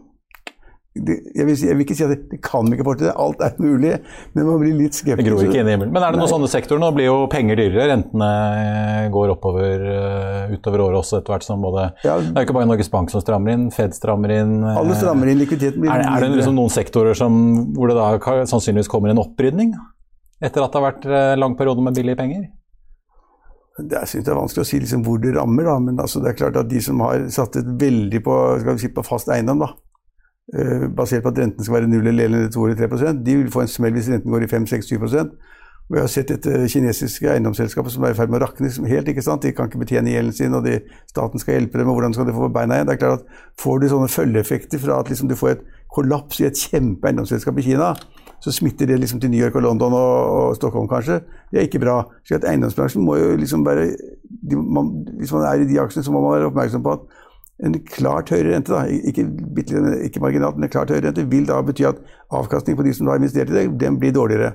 det, 0.94 1.14
jeg, 1.34 1.42
vil 1.48 1.56
si, 1.58 1.66
jeg, 1.66 1.74
vil 1.74 1.82
ikke 1.82 1.94
si 1.98 2.04
at 2.06 2.10
det, 2.12 2.20
det 2.30 2.36
kan 2.44 2.68
ikke 2.70 2.84
fortsette, 2.86 3.14
alt 3.18 3.40
er 3.42 3.56
mulig, 3.58 3.96
men 4.36 4.44
man 4.46 4.60
blir 4.60 4.76
litt 4.78 4.94
skeptisk. 4.94 5.18
Det 5.18 5.26
gror 5.26 5.42
ikke 5.42 5.58
inn 5.58 5.70
i 5.70 5.74
himmelen. 5.74 5.90
Men 5.94 6.06
er 6.06 6.14
det 6.14 6.20
noen 6.20 6.30
sånne 6.30 6.50
sektorer? 6.52 6.82
Nå 6.84 6.90
blir 6.94 7.08
jo 7.08 7.16
penger 7.32 7.58
dyrere, 7.58 7.88
rentene 7.90 8.28
går 9.14 9.32
oppover 9.34 9.82
uh, 9.82 10.54
utover 10.54 10.84
året 10.86 11.00
også 11.00 11.18
etter 11.18 11.34
hvert 11.34 11.46
som 11.48 11.66
både 11.66 11.88
ja, 12.06 12.14
Det 12.20 12.30
er 12.30 12.44
jo 12.44 12.46
ikke 12.46 12.58
bare 12.60 12.70
Norges 12.70 12.92
Bank 12.94 13.10
som 13.10 13.24
strammer 13.24 13.56
inn, 13.56 13.66
Fed 13.74 13.96
strammer 13.98 14.36
inn. 14.36 14.60
Uh, 14.62 14.78
alle 14.84 15.00
strammer 15.00 15.32
inn, 15.32 15.42
likviditeten 15.42 15.82
blir 15.82 15.90
Er, 15.90 16.06
er 16.06 16.28
det 16.28 16.30
liksom 16.38 16.54
noen 16.60 16.70
sektorer 16.70 17.18
som, 17.18 17.40
hvor 17.74 17.90
det 17.90 17.98
da 17.98 18.44
sannsynligvis 18.46 18.92
kommer 18.92 19.10
en 19.10 19.24
opprydning? 19.24 19.74
Etter 20.44 20.62
at 20.62 20.70
det 20.70 20.78
har 20.78 20.92
vært 20.92 21.40
lang 21.42 21.58
periode 21.58 21.82
med 21.82 21.98
billige 21.98 22.22
penger? 22.22 22.46
Det 23.74 23.96
er, 23.98 24.04
synes 24.06 24.26
det 24.26 24.30
er 24.30 24.38
vanskelig 24.38 24.62
å 24.62 24.68
si 24.68 24.78
liksom 24.78 25.02
hvor 25.02 25.18
det 25.18 25.32
rammer, 25.34 25.66
da. 25.66 25.78
men 25.82 25.98
altså 25.98 26.20
det 26.22 26.30
er 26.30 26.36
klart 26.38 26.58
at 26.60 26.68
de 26.70 26.78
som 26.82 27.00
har 27.02 27.24
satset 27.34 27.66
veldig 27.80 28.20
på, 28.22 28.36
si, 28.78 28.90
på 28.94 29.02
fast 29.02 29.32
eiendom, 29.34 29.64
da, 29.64 29.72
uh, 30.54 30.84
basert 30.94 31.24
på 31.24 31.32
at 31.32 31.40
renten 31.42 31.66
skal 31.66 31.80
være 31.80 31.90
0 31.90 32.12
eller 32.12 32.46
2 32.54 32.68
eller 32.68 32.78
3% 32.84 33.24
de 33.26 33.34
vil 33.40 33.50
få 33.50 33.64
en 33.64 33.72
smell 33.72 33.96
hvis 33.96 34.12
renten 34.12 34.30
går 34.30 34.46
i 34.46 34.50
5-6-7% 34.52 35.34
vi 35.92 36.00
har 36.00 36.08
sett 36.08 36.30
dette 36.32 36.64
kinesiske 36.72 37.28
eiendomsselskapet 37.28 37.92
som 37.92 38.04
er 38.06 38.14
i 38.14 38.16
ferd 38.16 38.30
med 38.32 38.40
å 38.40 38.46
rakne 38.46 38.70
helt. 38.88 39.08
ikke 39.10 39.24
sant? 39.24 39.44
De 39.44 39.52
kan 39.52 39.68
ikke 39.68 39.82
betjene 39.82 40.14
gjelden 40.14 40.36
sin, 40.36 40.56
og 40.56 40.64
de, 40.64 40.78
staten 41.10 41.42
skal 41.42 41.58
hjelpe 41.58 41.80
dem. 41.80 41.90
og 41.92 41.98
Hvordan 41.98 42.16
skal 42.16 42.28
de 42.28 42.36
få 42.36 42.48
beina 42.52 42.78
igjen? 42.78 42.88
Det 42.88 42.94
er 42.94 43.00
klart 43.02 43.20
at 43.20 43.42
Får 43.60 43.82
du 43.82 43.88
sånne 43.92 44.08
følgeeffekter 44.08 44.80
fra 44.80 45.02
at 45.02 45.12
liksom 45.12 45.28
du 45.28 45.36
får 45.36 45.52
et 45.52 45.66
kollaps 45.92 46.40
i 46.40 46.48
et 46.48 46.62
kjempe 46.70 47.10
eiendomsselskap 47.10 47.60
i 47.60 47.66
Kina, 47.68 47.92
så 48.44 48.52
smitter 48.52 48.86
det 48.86 48.98
liksom 49.00 49.20
til 49.20 49.30
New 49.32 49.40
York 49.40 49.54
og 49.56 49.62
London 49.64 49.94
og, 49.96 50.16
og 50.36 50.56
Stockholm, 50.58 50.88
kanskje. 50.88 51.22
Det 51.48 51.58
er 51.58 51.68
ikke 51.68 51.80
bra. 51.80 52.02
Så 52.28 52.36
at 52.36 52.44
Eiendomsbransjen 52.44 53.04
må 53.04 53.16
jo 53.16 53.30
liksom 53.40 53.64
være 53.64 53.86
de, 54.28 54.58
man, 54.58 54.90
Hvis 55.16 55.32
man 55.32 55.46
er 55.48 55.62
i 55.62 55.68
de 55.70 55.78
aksjene, 55.80 56.04
så 56.04 56.12
må 56.12 56.20
man 56.20 56.34
være 56.34 56.50
oppmerksom 56.50 56.82
på 56.84 56.92
at 56.98 57.06
en 57.64 57.78
klart 57.88 58.28
høyere 58.34 58.52
rente, 58.52 58.74
da, 58.74 58.82
ikke, 58.84 59.24
ikke 60.04 60.20
marginalt, 60.20 60.58
men 60.58 60.66
en 60.66 60.74
klart 60.74 60.92
høyere 60.92 61.06
rente, 61.06 61.24
vil 61.30 61.48
da 61.48 61.62
bety 61.64 61.86
at 61.88 62.02
avkastning 62.34 62.76
på 62.76 62.84
de 62.84 62.92
som 62.92 63.08
har 63.08 63.22
investert 63.22 63.48
i 63.48 63.56
det, 63.56 63.64
den 63.80 63.96
blir 64.02 64.12
dårligere. 64.12 64.52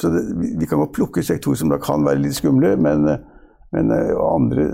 Så 0.00 0.08
det, 0.14 0.24
Vi 0.60 0.70
kan 0.70 0.80
godt 0.80 0.96
plukke 0.96 1.26
sektorer 1.26 1.60
som 1.60 1.74
da 1.74 1.82
kan 1.82 2.06
være 2.08 2.22
litt 2.22 2.38
skumle, 2.38 2.72
men, 2.80 3.04
men 3.74 3.92
andre, 3.92 4.70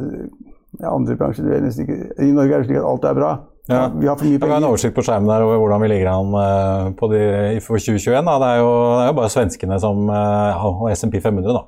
andre 0.87 1.19
bransjer 1.19 1.51
I 1.51 2.31
Norge 2.31 2.55
er 2.55 2.63
det 2.63 2.69
slik 2.69 2.79
at 2.79 2.91
alt 2.93 3.11
er 3.11 3.19
bra. 3.19 3.33
Ja. 3.71 3.85
Vi 3.95 4.09
har 4.11 4.19
for 4.19 4.27
mye 4.27 4.41
penger. 4.41 4.51
Vi 4.51 4.55
har 4.57 4.63
en 4.63 4.69
oversikt 4.69 4.97
på 4.97 5.05
skjermen 5.07 5.31
der 5.31 5.45
over 5.47 5.61
hvordan 5.63 5.85
vi 5.85 5.93
ligger 5.93 6.11
an 6.13 6.95
på 6.99 7.09
de, 7.13 7.23
for 7.65 7.79
2021. 7.79 8.27
Da. 8.27 8.37
Det, 8.43 8.51
er 8.51 8.61
jo, 8.61 8.75
det 8.99 9.05
er 9.05 9.11
jo 9.13 9.17
bare 9.21 9.33
svenskene 9.37 9.81
som, 9.83 10.05
uh, 10.11 10.69
og 10.71 10.91
SMP 10.93 11.21
500 11.23 11.55
da, 11.55 11.65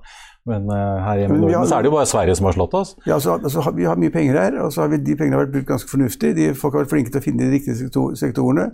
Men 0.50 0.70
uh, 0.70 0.98
her 1.06 1.22
hjemme 1.22 1.36
i 1.36 1.42
Norden 1.44 1.58
har, 1.60 1.66
så 1.70 1.78
er 1.78 1.84
det 1.86 1.92
jo 1.92 1.96
bare 1.96 2.10
Sverige 2.10 2.36
som 2.38 2.48
har 2.50 2.56
slått 2.58 2.74
oss. 2.74 2.94
Ja, 3.06 3.18
så, 3.22 3.38
altså, 3.38 3.70
Vi 3.76 3.86
har 3.86 4.00
mye 4.00 4.10
penger 4.10 4.40
her, 4.40 4.58
og 4.64 4.72
så 4.72 4.82
har 4.82 4.90
vi, 4.92 4.98
de 4.98 5.16
pengene 5.16 5.38
har 5.38 5.46
vært 5.46 5.54
brukt 5.54 5.70
ganske 5.70 5.90
fornuftig. 5.90 6.34
De, 6.36 6.48
folk 6.58 6.74
har 6.74 6.84
vært 6.84 6.94
flinke 6.94 7.14
til 7.14 7.22
å 7.22 7.26
finne 7.28 7.44
de 7.44 7.52
riktige 7.54 7.78
sektor, 7.78 8.16
sektorene. 8.18 8.72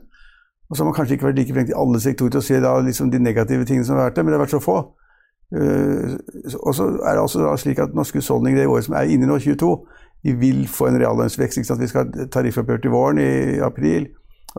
Og 0.71 0.77
så 0.77 0.83
har 0.83 0.89
man 0.89 0.97
kanskje 0.97 1.17
ikke 1.17 1.29
vært 1.29 1.39
like 1.41 1.53
flink 1.57 1.71
i 1.73 1.77
alle 1.83 2.01
sektorer 2.01 2.33
til 2.33 2.43
å 2.43 2.49
se 2.49 2.63
da, 2.65 2.73
liksom, 2.85 3.13
de 3.13 3.21
negative 3.21 3.69
tingene 3.69 3.89
som 3.89 3.97
har 3.97 4.09
vært 4.09 4.19
der, 4.19 4.27
men 4.27 4.35
det 4.35 4.41
har 4.41 4.45
vært 4.47 4.57
så 4.57 4.65
få. 4.65 4.79
Uh, 5.49 6.19
og 6.61 6.75
så 6.77 6.91
er 7.09 7.15
det 7.17 7.23
altså 7.23 7.55
slik 7.57 7.79
at 7.81 7.95
norske 7.97 8.21
husholdninger 8.21 8.61
det 8.61 8.67
året 8.69 8.85
som 8.85 8.99
er 8.99 9.09
inne 9.09 9.31
nå, 9.31 9.39
22, 9.41 9.71
de 10.25 10.35
vil 10.35 10.65
få 10.69 10.89
en 10.89 11.01
reallønnsvekst. 11.01 11.61
Vi 11.81 11.91
skal 11.91 12.09
ha 12.09 12.27
tariffoppgjør 12.33 12.81
til 12.83 12.95
våren 12.95 13.21
i 13.23 13.59
april. 13.65 14.09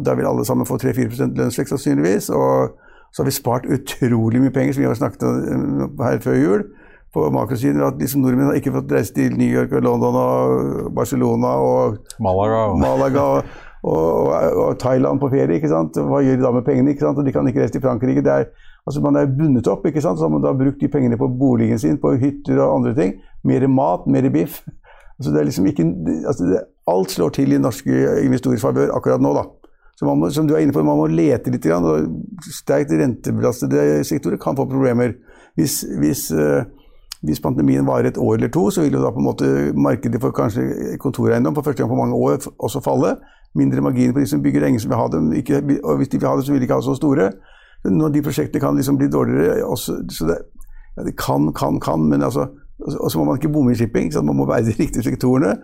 Da 0.05 0.13
vil 0.15 0.27
alle 0.29 0.45
sammen 0.45 0.67
få 0.67 0.77
3-4% 0.79 1.35
lønnsvekst 1.37 1.75
sannsynligvis. 1.75 2.29
Og 2.29 2.75
så 3.11 3.23
har 3.23 3.25
vi 3.25 3.35
spart 3.35 3.65
utrolig 3.65 4.41
mye 4.41 4.53
penger, 4.53 4.73
som 4.73 4.83
vi 4.83 4.87
har 4.87 4.99
snakket 4.99 5.23
om 5.23 6.03
her 6.03 6.21
før 6.23 6.37
jul. 6.37 6.63
På 7.13 7.25
makrosiden 7.33 7.81
at 7.81 7.97
liksom 7.97 8.21
nordmenn 8.21 8.51
har 8.51 8.59
ikke 8.59 8.75
fått 8.75 8.91
reise 8.93 9.15
til 9.15 9.33
New 9.37 9.49
York 9.49 9.71
og 9.73 9.81
London 9.81 10.17
og 10.19 10.91
Barcelona 10.93 11.55
og 11.57 11.95
Malaga, 12.21 12.59
Malaga 12.77 13.23
og, 13.23 13.55
og, 13.81 14.27
og, 14.29 14.75
Thailand 14.79 15.19
på 15.19 15.31
ferie. 15.33 15.57
ikke 15.57 15.71
sant? 15.71 15.97
Hva 15.97 16.21
gjør 16.21 16.37
de 16.37 16.45
da 16.45 16.51
med 16.53 16.67
pengene? 16.67 16.93
ikke 16.93 17.07
sant? 17.07 17.17
Og 17.17 17.25
De 17.25 17.33
kan 17.33 17.49
ikke 17.49 17.63
reise 17.63 17.73
til 17.73 17.81
Frankrike. 17.81 18.21
Er, 18.29 18.51
altså 18.85 19.01
Man 19.01 19.17
er 19.17 19.25
bundet 19.25 19.67
opp. 19.67 19.87
ikke 19.89 20.05
sant? 20.05 20.21
Så 20.21 20.27
har 20.27 20.35
man 20.35 20.45
da 20.45 20.53
brukt 20.53 20.83
de 20.83 20.91
pengene 20.91 21.17
på 21.17 21.31
boligen 21.39 21.81
sin, 21.81 21.97
på 21.97 22.13
hytter 22.13 22.61
og 22.61 22.75
andre 22.75 22.93
ting. 22.93 23.17
Mer 23.43 23.67
mat, 23.67 24.05
mer 24.05 24.29
biff. 24.29 24.61
Altså 25.19 25.31
det 25.35 25.39
er 25.39 25.47
liksom 25.49 25.65
ikke, 25.67 25.85
altså 26.27 26.45
det, 26.47 26.59
alt 26.87 27.11
slår 27.11 27.29
til 27.35 27.53
i 27.53 27.59
norske 27.59 28.03
investorers 28.23 28.63
favør 28.63 28.93
akkurat 28.95 29.21
nå. 29.21 29.33
da. 29.35 29.43
Så 29.99 30.07
man 30.07 30.19
må, 30.19 30.29
som 30.31 30.47
du 30.47 30.53
er 30.55 30.63
inne 30.63 30.71
på, 30.71 30.83
man 30.83 30.95
må 30.95 31.09
lete 31.11 31.51
litt. 31.51 31.65
og 31.75 32.05
Sterkt 32.55 32.93
rentebelastede 32.95 34.03
sektorer 34.07 34.39
kan 34.39 34.55
få 34.55 34.63
problemer. 34.69 35.17
Hvis, 35.59 35.81
hvis, 35.99 36.29
uh, 36.31 36.63
hvis, 37.27 37.41
pandemien 37.43 37.87
varer 37.87 38.07
et 38.07 38.17
år 38.17 38.37
eller 38.37 38.47
to, 38.47 38.69
så 38.71 38.85
vil 38.85 38.95
jo 38.95 39.01
da 39.03 39.11
på 39.11 39.19
en 39.19 39.27
måte 39.27 39.49
markedet 39.75 40.21
for 40.23 40.31
kanskje 40.31 40.95
kontoreiendom 41.03 41.57
for 41.57 41.67
første 41.67 41.83
gang 41.83 41.91
på 41.91 41.99
mange 41.99 42.15
år 42.15 42.47
også 42.55 42.79
falle. 42.85 43.17
Mindre 43.59 43.83
marginer 43.83 44.15
på 44.15 44.23
de 44.23 44.31
som 44.31 44.43
bygger. 44.43 44.69
Ingen 44.69 44.79
som 44.79 44.93
vil 44.93 45.01
ha 45.01 45.09
dem. 45.11 45.33
Ikke, 45.35 45.59
og 45.83 45.99
hvis 45.99 46.13
de 46.13 46.21
vil 46.21 46.29
ha 46.29 46.37
det, 46.37 46.47
så 46.47 46.55
vil 46.55 46.63
de 46.63 46.69
ikke 46.69 46.79
ha 46.79 46.87
så 46.87 46.95
store. 46.95 47.27
Noen 47.89 48.07
av 48.07 48.15
de 48.15 48.23
prosjektene 48.23 48.63
kan 48.63 48.79
liksom 48.79 48.95
bli 49.01 49.11
dårligere. 49.11 49.65
Også, 49.67 49.99
så 50.15 50.31
det, 50.31 50.39
ja, 50.95 51.03
det 51.03 51.17
kan, 51.19 51.51
kan, 51.59 51.83
kan. 51.83 52.07
Men 52.07 52.23
altså 52.23 52.47
og 52.79 53.11
så 53.11 53.19
må 53.19 53.25
man 53.27 53.37
ikke 53.37 53.51
bomme 53.51 53.71
i 53.71 53.75
shipping, 53.75 54.13
så 54.13 54.21
man 54.21 54.35
må 54.35 54.45
være 54.47 54.69
de 54.69 54.75
riktige 54.79 55.03
sektorene. 55.03 55.55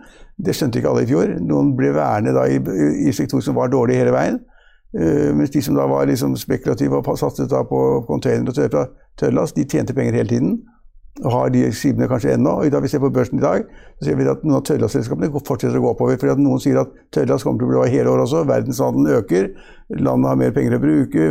Det 0.46 0.54
skjønte 0.54 0.78
ikke 0.78 0.90
alle 0.90 1.06
i 1.06 1.08
fjor. 1.08 1.32
Noen 1.40 1.72
ble 1.76 1.94
værende 1.96 2.34
i, 2.52 2.58
i 3.08 3.12
sektorer 3.12 3.44
som 3.44 3.56
var 3.56 3.72
dårlige 3.72 4.02
hele 4.02 4.12
veien. 4.12 4.38
Uh, 4.96 5.32
mens 5.36 5.50
de 5.50 5.62
som 5.62 5.76
da 5.76 5.86
var 5.88 6.06
liksom 6.08 6.36
spekulative 6.36 7.00
og 7.00 7.18
satset 7.18 7.52
på 7.68 7.80
container 8.08 8.52
og 8.52 8.92
tørrlast, 9.18 9.56
de 9.56 9.64
tjente 9.64 9.94
penger 9.96 10.20
hele 10.20 10.28
tiden. 10.28 10.58
Og 11.24 11.30
har 11.32 11.52
de 11.54 11.62
skipene 11.72 12.08
kanskje 12.10 12.34
ennå. 12.34 12.58
Og 12.60 12.72
da 12.72 12.80
vi 12.84 12.90
ser 12.92 13.00
på 13.00 13.08
børsen 13.12 13.40
i 13.40 13.44
dag, 13.44 13.64
så 13.96 14.08
ser 14.08 14.18
vi 14.18 14.26
at 14.28 14.42
noen 14.44 14.58
av 14.58 14.66
tørrlastselskapene 14.68 15.30
fortsetter 15.38 15.78
å 15.78 15.84
gå 15.86 15.92
oppover. 15.94 16.18
fordi 16.20 16.34
at 16.34 16.42
Noen 16.42 16.60
sier 16.60 16.82
at 16.82 16.92
tørrlast 17.16 17.46
kommer 17.46 17.62
til 17.62 17.68
å 17.68 17.72
bli 17.72 17.80
over 17.80 17.94
hele 17.94 18.12
året 18.12 18.26
også. 18.26 18.44
Verdenshandelen 18.50 19.22
øker. 19.22 19.48
Landet 19.96 20.28
har 20.28 20.36
mer 20.42 20.52
penger 20.52 20.76
å 20.76 20.82
bruke. 20.82 21.30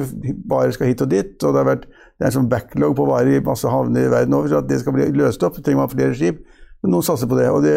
Varer 0.50 0.74
skal 0.74 0.90
hit 0.90 1.06
og 1.06 1.12
dit. 1.14 1.38
og 1.44 1.54
det 1.54 1.62
har 1.62 1.70
vært 1.70 1.88
det 2.16 2.24
er 2.24 2.30
en 2.30 2.36
sånn 2.38 2.52
backlog 2.52 2.94
på 2.96 3.06
varer 3.10 3.42
i 3.42 3.44
masse 3.44 3.68
havner 3.68 4.06
i 4.08 4.12
verden 4.12 4.36
over, 4.38 4.48
så 4.48 4.62
at 4.62 4.70
det 4.70 4.80
skal 4.80 4.96
bli 4.96 5.10
løst 5.20 5.42
opp, 5.44 5.58
trenger 5.60 5.82
man 5.82 5.92
flere 5.92 6.16
skip. 6.16 6.46
Men 6.84 6.94
noen 6.94 7.04
satser 7.04 7.28
på 7.28 7.36
det, 7.36 7.48
og 7.50 7.64
det, 7.66 7.74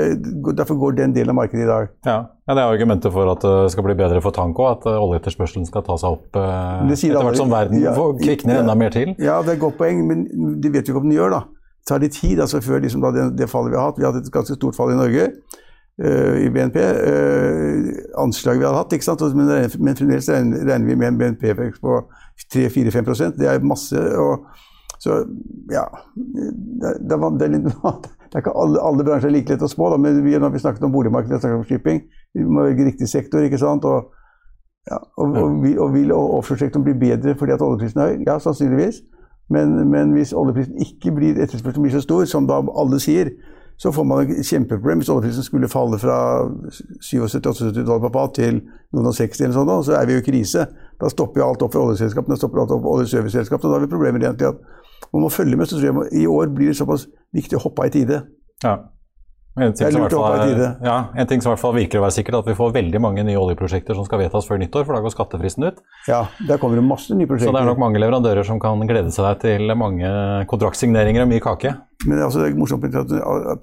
derfor 0.55 0.77
går 0.79 0.99
den 0.99 1.15
delen 1.17 1.33
av 1.33 1.39
markedet 1.41 1.65
i 1.65 1.69
dag. 1.69 1.91
Ja, 2.07 2.17
ja 2.47 2.55
Det 2.55 2.63
er 2.63 2.75
argumentet 2.75 3.15
for 3.15 3.31
at 3.33 3.43
det 3.43 3.73
skal 3.73 3.87
bli 3.87 3.97
bedre 3.99 4.21
for 4.23 4.37
tanko, 4.37 4.69
at 4.69 4.87
eh, 4.87 4.99
oljeetterspørselen 5.01 5.67
skal 5.67 5.83
ta 5.87 5.97
seg 5.99 6.19
opp 6.19 6.39
eh, 6.39 6.93
etter 6.93 7.17
hvert 7.17 7.41
som 7.41 7.51
verden 7.51 7.81
ja, 7.83 7.95
kvikner 8.21 8.61
enda 8.61 8.77
mer 8.79 8.95
til. 8.95 9.15
Ja, 9.17 9.41
det 9.43 9.55
er 9.55 9.57
et 9.57 9.65
godt 9.65 9.79
poeng, 9.81 10.05
men 10.07 10.27
det 10.61 10.75
vet 10.75 10.85
vi 10.85 10.93
ikke 10.93 11.01
om 11.01 11.09
den 11.09 11.17
gjør. 11.17 11.39
da. 11.39 11.58
Tar 11.89 12.03
litt 12.03 12.19
tid 12.19 12.41
altså 12.45 12.61
før 12.65 12.83
liksom, 12.85 13.05
det, 13.15 13.31
det, 13.39 13.49
fallet 13.51 13.73
vi 13.73 13.81
har 13.81 13.91
hatt. 13.91 13.99
Vi 13.99 14.07
har 14.07 14.13
hatt 14.13 14.27
et 14.27 14.35
ganske 14.35 14.59
stort 14.59 14.77
fall 14.77 14.93
i 14.93 14.99
Norge. 14.99 15.31
Uh, 15.99 16.37
i 16.45 16.51
BNP. 16.55 16.79
Uh, 16.79 17.89
anslaget 18.23 18.63
vi 18.63 18.69
har 18.69 18.77
hatt, 18.77 18.93
ikke 18.95 19.09
sant? 19.09 19.25
Men, 19.35 19.51
men 19.83 19.99
fremdeles 19.99 20.29
regner, 20.31 20.63
regner 20.69 20.87
vi 20.87 20.99
med 21.01 21.09
en 21.15 21.21
BNP-vekst 21.23 21.83
på 21.83 22.03
3-4-5 22.55 23.39
Det 23.41 23.49
er 23.51 23.65
masse. 23.65 24.05
Og, 24.21 24.47
så 24.99 25.21
ja 25.71 25.85
det, 26.15 26.53
det, 26.83 27.19
det, 27.39 27.47
er, 27.47 27.53
litt, 27.53 27.67
det 28.29 28.35
er 28.35 28.43
ikke 28.43 28.55
alle, 28.59 28.81
alle 28.83 29.05
bransjer 29.07 29.31
like 29.31 29.53
lett 29.53 29.63
å 29.63 29.71
spå, 29.71 29.93
da, 29.93 29.99
men 30.03 30.19
vi, 30.25 30.35
når 30.39 30.57
vi 30.57 30.63
snakket 30.63 30.87
om 30.89 30.95
boligmarkedet 30.95 31.53
om 31.55 31.63
shipping, 31.67 32.01
vi 32.35 32.47
må 32.47 32.67
velge 32.67 32.89
riktig 32.89 33.11
sektor. 33.11 33.45
ikke 33.47 33.61
sant? 33.63 33.87
Og, 33.87 34.11
ja, 34.91 34.99
og, 35.21 35.37
og, 35.37 35.69
og 35.85 35.95
vil 35.95 36.13
offshoresektoren 36.15 36.87
bli 36.87 36.97
bedre 36.99 37.37
fordi 37.39 37.55
at 37.55 37.65
oljeprisen 37.65 38.03
er 38.03 38.13
høy? 38.13 38.27
Ja, 38.27 38.39
sannsynligvis. 38.43 39.03
Men, 39.49 39.91
men 39.91 40.13
hvis 40.13 40.35
oljeprisen 40.37 40.81
ikke 40.85 41.15
blir 41.17 41.39
etterspørselen 41.41 41.87
blir 41.87 41.95
så 41.95 42.03
stor, 42.05 42.25
som 42.29 42.49
da 42.49 42.61
alle 42.77 43.01
sier, 43.01 43.31
så 43.79 43.93
får 43.95 44.05
man 44.05 44.27
et 44.27 44.47
kjempeproblem. 44.47 45.01
Hvis 45.01 45.09
oljeprisen 45.15 45.47
skulle 45.47 45.71
falle 45.71 45.99
fra 46.03 46.19
77-78 47.05 47.85
dollar 47.85 48.03
per 48.09 48.15
fat 48.17 48.35
til 48.41 48.61
noen 48.93 49.09
og 49.09 49.15
60 49.15 49.45
eller 49.47 49.57
sånn, 49.57 49.73
så 49.87 49.95
er 49.97 50.09
vi 50.09 50.19
jo 50.19 50.25
i 50.25 50.27
krise. 50.27 50.67
Da 50.99 51.11
stopper 51.13 51.41
jo 51.41 51.47
alt 51.47 51.63
opp 51.63 51.77
for 51.77 51.87
oljeselskapene, 51.87 52.37
stopper 52.41 52.65
alt 52.65 52.75
opp 52.75 52.83
for 52.83 52.99
oljeserviceselskapene. 52.99 53.71
Da 53.71 53.79
har 53.79 53.87
vi 53.87 53.93
problemer 53.93 54.25
egentlig 54.25 54.51
at 54.51 54.61
man 55.15 55.25
må 55.25 55.31
følge 55.33 55.57
med. 55.57 55.71
Så 55.71 55.79
tror 55.79 56.03
jeg 56.03 56.23
i 56.25 56.27
år 56.27 56.51
blir 56.57 56.73
det 56.73 56.79
såpass 56.81 57.07
viktig 57.37 57.61
å 57.61 57.65
hoppe 57.69 57.87
av 57.87 57.93
i 57.93 57.95
tide. 58.01 58.23
Ja. 58.65 58.75
En 59.59 59.73
ting, 59.75 59.91
fall, 59.91 60.61
ja, 60.85 60.97
en 61.19 61.27
ting 61.27 61.41
som 61.43 61.51
i 61.51 61.53
hvert 61.55 61.63
fall 61.63 61.73
virker 61.75 61.99
å 61.99 62.05
være 62.05 62.15
sikkert, 62.15 62.37
er 62.37 62.45
at 62.45 62.51
vi 62.51 62.55
får 62.55 62.75
veldig 62.77 63.01
mange 63.03 63.25
nye 63.27 63.41
oljeprosjekter 63.41 63.97
som 63.99 64.07
skal 64.07 64.21
vedtas 64.23 64.47
før 64.47 64.61
nyttår, 64.63 64.85
for 64.87 64.95
da 64.95 65.01
går 65.03 65.15
skattefristen 65.17 65.67
ut. 65.67 65.81
Ja, 66.07 66.21
der 66.47 66.61
kommer 66.63 66.79
det 66.79 66.85
masse 66.87 67.17
nye 67.17 67.27
prosjekter. 67.27 67.51
Så 67.51 67.57
det 67.57 67.65
er 67.65 67.71
nok 67.73 67.81
mange 67.83 67.99
leverandører 67.99 68.47
som 68.47 68.61
kan 68.63 68.79
glede 68.87 69.11
seg 69.15 69.41
til 69.43 69.75
mange 69.75 70.13
kontraktsigneringer 70.53 71.27
og 71.27 71.33
mye 71.33 71.43
kake. 71.43 71.75
Men 72.05 72.15
det 72.15 72.21
er, 72.21 72.27
altså, 72.29 72.45
det 72.45 72.53
er 72.53 72.61
morsomt 72.61 72.87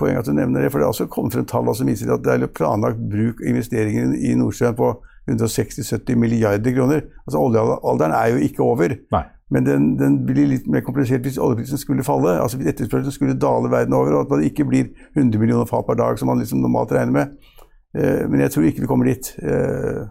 poeng 0.01 0.20
at 0.20 0.27
du 0.27 0.36
nevner 0.36 0.65
det, 0.65 0.74
for 0.74 0.82
det 0.82 0.89
er 0.89 0.92
også 0.92 1.08
kommet 1.12 1.38
frem 1.38 1.48
tall 1.48 1.72
som 1.77 1.88
viser 1.88 2.12
at 2.12 2.25
det 2.25 2.36
er 2.36 2.51
planlagt 2.51 3.00
bruk 3.00 3.39
og 3.39 3.51
investeringer 3.54 4.18
i 4.20 4.36
Nordsjøen 4.36 4.75
på 4.75 4.92
160-70 5.32 6.20
milliarder 6.20 6.75
kroner. 6.75 7.08
Altså 7.25 7.39
Oljealderen 7.41 8.13
er 8.15 8.27
jo 8.34 8.44
ikke 8.46 8.63
over. 8.63 8.96
Nei. 9.12 9.24
Men 9.53 9.65
den, 9.65 10.00
den, 10.00 10.25
blir 10.25 10.48
litt 10.50 10.65
mer 10.67 10.82
komplisert 10.86 11.25
hvis 11.25 11.38
oljeprisen 11.38 11.77
skulle 11.77 12.03
falle. 12.03 12.39
altså 12.41 12.58
Hvis 12.58 12.72
etterspørselen 12.74 13.13
skulle 13.13 13.39
dale 13.39 13.72
verden 13.72 13.94
over, 13.94 14.13
og 14.13 14.25
at 14.25 14.39
det 14.39 14.51
ikke 14.51 14.65
blir 14.65 14.88
100 15.15 15.39
millioner 15.39 15.65
fat 15.70 15.86
per 15.86 16.00
dag, 16.00 16.20
som 16.20 16.32
man 16.32 16.41
liksom 16.41 16.63
normalt 16.63 16.91
regner 16.91 17.13
med. 17.13 17.36
Eh, 17.98 18.24
men 18.29 18.41
jeg 18.41 18.51
tror 18.51 18.63
ikke 18.63 18.82
vi 18.82 18.89
kommer 18.89 19.05
dit. 19.05 19.36
Eh, 19.44 20.01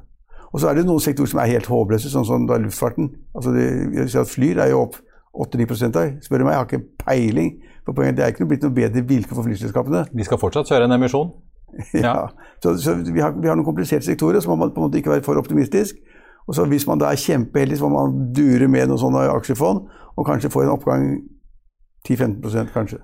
og 0.53 0.61
så 0.61 0.71
er 0.71 0.79
det 0.79 0.87
noen 0.87 1.03
sektorer 1.03 1.31
som 1.31 1.41
er 1.43 1.51
helt 1.51 1.67
håpløse, 1.67 2.11
sånn 2.13 2.27
som 2.29 2.47
da 2.47 2.61
luftfarten. 2.63 3.11
altså 3.35 3.51
det, 3.51 3.67
jeg 3.97 4.11
ser 4.11 4.23
at 4.23 4.31
Flyr 4.31 4.61
er 4.63 4.71
jo 4.71 4.85
opp 4.87 5.01
8-9 5.35 5.91
der. 5.91 6.13
Spør 6.23 6.39
du 6.39 6.45
meg, 6.45 6.55
jeg 6.55 6.61
har 6.61 6.69
ikke 6.69 6.87
peiling. 7.03 7.57
For 7.85 7.93
poenget, 7.93 8.17
Det 8.17 8.25
er 8.25 8.31
ikke 8.33 8.45
noe 8.45 8.53
blitt 8.53 8.63
noe 8.63 8.77
bedre 8.77 9.03
vilkår 9.03 9.35
for 9.35 9.49
flyselskapene. 9.49 10.05
Vi 10.15 10.25
skal 10.25 10.39
fortsatt 10.39 10.71
kjøre 10.71 10.87
en 10.87 10.97
emisjon. 10.97 11.33
ja, 11.95 12.15
ja. 12.15 12.51
Så, 12.63 12.77
så 12.81 12.95
vi, 13.03 13.21
har, 13.21 13.35
vi, 13.37 13.49
har, 13.49 13.57
noen 13.57 13.67
kompliserte 13.67 14.07
sektorer, 14.07 14.41
så 14.41 14.51
må 14.51 14.57
man 14.61 14.73
på 14.75 14.81
en 14.81 14.89
måte 14.89 15.01
ikke 15.01 15.13
være 15.13 15.25
for 15.27 15.41
optimistisk. 15.41 15.99
Og 16.49 16.55
så 16.57 16.67
Hvis 16.69 16.87
man 16.87 17.01
da 17.01 17.09
er 17.09 17.21
kjempeheldig, 17.21 17.79
så 17.79 17.89
må 17.89 18.03
man 18.05 18.33
dure 18.37 18.69
med 18.69 18.91
noen 18.91 19.01
sånne 19.01 19.27
aksjefond 19.33 19.87
og 20.15 20.27
kanskje 20.29 20.53
få 20.53 20.65
en 20.65 20.75
oppgang 20.75 21.07
10-15% 22.09 22.73
kanskje. 22.75 23.01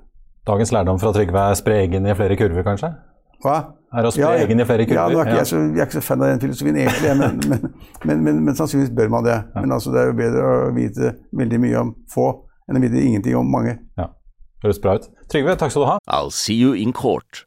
Dagens 0.47 0.73
lærdom 0.73 1.01
fra 1.01 1.13
Trygve 1.17 1.47
er 1.51 1.57
spre 1.57 1.81
eggen 1.85 2.07
i 2.07 2.17
flere 2.17 2.37
kurver, 2.37 2.65
kanskje? 2.67 2.93
Hva? 3.41 3.57
Er 3.97 4.07
å 4.07 4.13
spre 4.13 4.29
ja, 4.29 4.45
eggen 4.45 4.61
i 4.61 4.67
flere 4.69 4.85
kurver? 4.87 5.01
Ja, 5.01 5.09
nå 5.09 5.23
er 5.23 5.33
ikke 5.33 5.41
jeg, 5.41 5.49
så, 5.49 5.63
jeg 5.65 5.81
er 5.81 5.89
ikke 5.89 5.99
så 5.99 6.05
fan 6.05 6.23
av 6.23 6.31
den 6.35 6.45
filosofien 6.45 6.79
egentlig, 6.85 7.17
men, 7.17 7.65
men, 8.05 8.23
men, 8.29 8.45
men 8.45 8.57
sannsynligvis 8.57 8.93
bør 8.97 9.13
man 9.17 9.27
det. 9.27 9.41
Ja. 9.41 9.65
Men 9.65 9.75
altså, 9.77 9.93
det 9.95 10.03
er 10.05 10.13
jo 10.13 10.17
bedre 10.21 10.47
å 10.47 10.71
vite 10.77 11.13
veldig 11.41 11.61
mye 11.65 11.85
om 11.85 11.93
få 12.13 12.29
enn 12.69 12.79
å 12.79 12.85
vite 12.85 13.03
ingenting 13.03 13.41
om 13.41 13.49
mange. 13.51 13.79
Ja, 13.99 14.13
Høres 14.61 14.81
bra 14.83 14.99
ut. 15.01 15.09
Trygve, 15.33 15.57
takk 15.57 15.73
skal 15.73 15.87
du 15.87 15.89
ha. 15.89 15.99
I'll 16.13 16.35
see 16.35 16.59
you 16.61 16.75
in 16.77 16.93
court. 16.93 17.47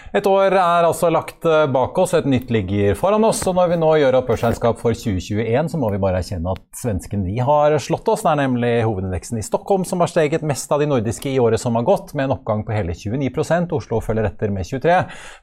Et 0.11 0.25
år 0.27 0.51
er 0.51 0.83
altså 0.83 1.07
lagt 1.07 1.45
eh, 1.47 1.69
bak 1.71 1.95
oss, 2.01 2.11
et 2.17 2.25
nytt 2.27 2.49
ligger 2.51 2.97
foran 2.99 3.23
oss. 3.23 3.45
og 3.47 3.55
Når 3.55 3.69
vi 3.71 3.75
nå 3.79 3.91
gjør 4.01 4.17
opp 4.17 4.27
børsregnskap 4.27 4.81
for 4.81 4.91
2021, 4.91 5.69
så 5.71 5.77
må 5.79 5.87
vi 5.93 6.01
bare 6.03 6.19
erkjenne 6.19 6.51
at 6.51 6.65
svensken 6.75 7.21
vi 7.23 7.37
har 7.39 7.71
slått 7.79 8.09
oss. 8.11 8.25
Det 8.25 8.33
er 8.33 8.41
nemlig 8.41 8.71
hovedindeksen 8.83 9.39
i 9.39 9.43
Stockholm 9.47 9.85
som 9.87 10.03
har 10.03 10.11
steget 10.11 10.43
mest 10.43 10.67
av 10.75 10.83
de 10.83 10.89
nordiske 10.91 11.31
i 11.31 11.37
året 11.39 11.63
som 11.63 11.79
har 11.79 11.85
gått, 11.87 12.11
med 12.11 12.27
en 12.27 12.33
oppgang 12.35 12.65
på 12.67 12.75
hele 12.75 12.91
29% 12.91 13.71
Oslo 13.77 14.01
følger 14.03 14.27
etter 14.27 14.51
med 14.51 14.67
23 14.67 14.97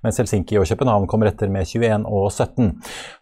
mens 0.05 0.21
Helsinki 0.21 0.61
og 0.61 0.69
København 0.69 1.09
kommer 1.09 1.31
etter 1.31 1.49
med 1.49 1.65
21 1.65 2.05
og 2.05 2.29
17 2.29 2.69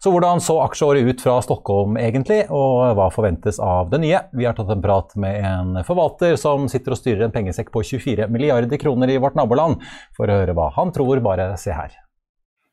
Så 0.03 0.11
hvordan 0.11 0.43
så 0.43 0.57
aksjeåret 0.65 1.07
ut 1.07 1.23
fra 1.23 1.37
Stockholm 1.45 1.95
egentlig, 2.01 2.41
og 2.51 2.91
hva 2.99 3.07
forventes 3.13 3.61
av 3.63 3.87
det 3.93 4.01
nye? 4.03 4.19
Vi 4.35 4.49
har 4.49 4.59
tatt 4.59 4.75
en 4.75 4.83
prat 4.83 5.15
med 5.15 5.39
en 5.47 5.79
forvalter 5.87 6.35
som 6.35 6.67
sitter 6.67 6.97
og 6.97 6.99
styrer 6.99 7.23
en 7.29 7.35
pengesekk 7.39 7.71
på 7.71 7.85
24 7.87 8.27
milliarder 8.35 8.83
kroner 8.83 9.15
i 9.15 9.19
vårt 9.23 9.39
naboland, 9.39 9.79
for 10.19 10.27
å 10.27 10.39
høre 10.41 10.57
hva 10.57 10.73
han 10.75 10.91
tror 10.91 11.23
bare 11.23 11.36
bare 11.37 11.57
se 11.61 11.73
her. 11.75 11.95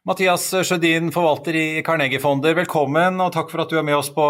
Mathias 0.05 0.51
Sjødin, 0.69 1.09
forvalter 1.15 1.57
i 1.57 1.83
Carnegie 1.85 2.21
Fonder, 2.21 2.53
velkommen 2.59 3.23
og 3.25 3.31
takk 3.33 3.49
for 3.49 3.63
at 3.63 3.71
du 3.73 3.79
er 3.81 3.87
med 3.87 3.97
oss 3.97 4.11
på, 4.13 4.25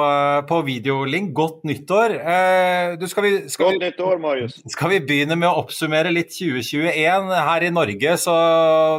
på 0.47 0.61
videolink. 0.69 1.33
Godt 1.35 1.64
nyttår. 1.67 2.14
Eh, 2.14 2.93
du, 3.00 3.09
skal 3.11 3.26
vi, 3.26 3.33
skal 3.50 3.73
Godt 3.73 3.83
nyttår, 3.83 4.21
Marius. 4.23 4.61
Skal 4.71 4.93
vi 4.93 5.00
begynne 5.03 5.35
med 5.35 5.49
å 5.50 5.64
oppsummere 5.64 6.14
litt 6.14 6.31
2021? 6.31 7.26
Her 7.35 7.67
i 7.67 7.73
Norge 7.75 8.14
så 8.23 8.37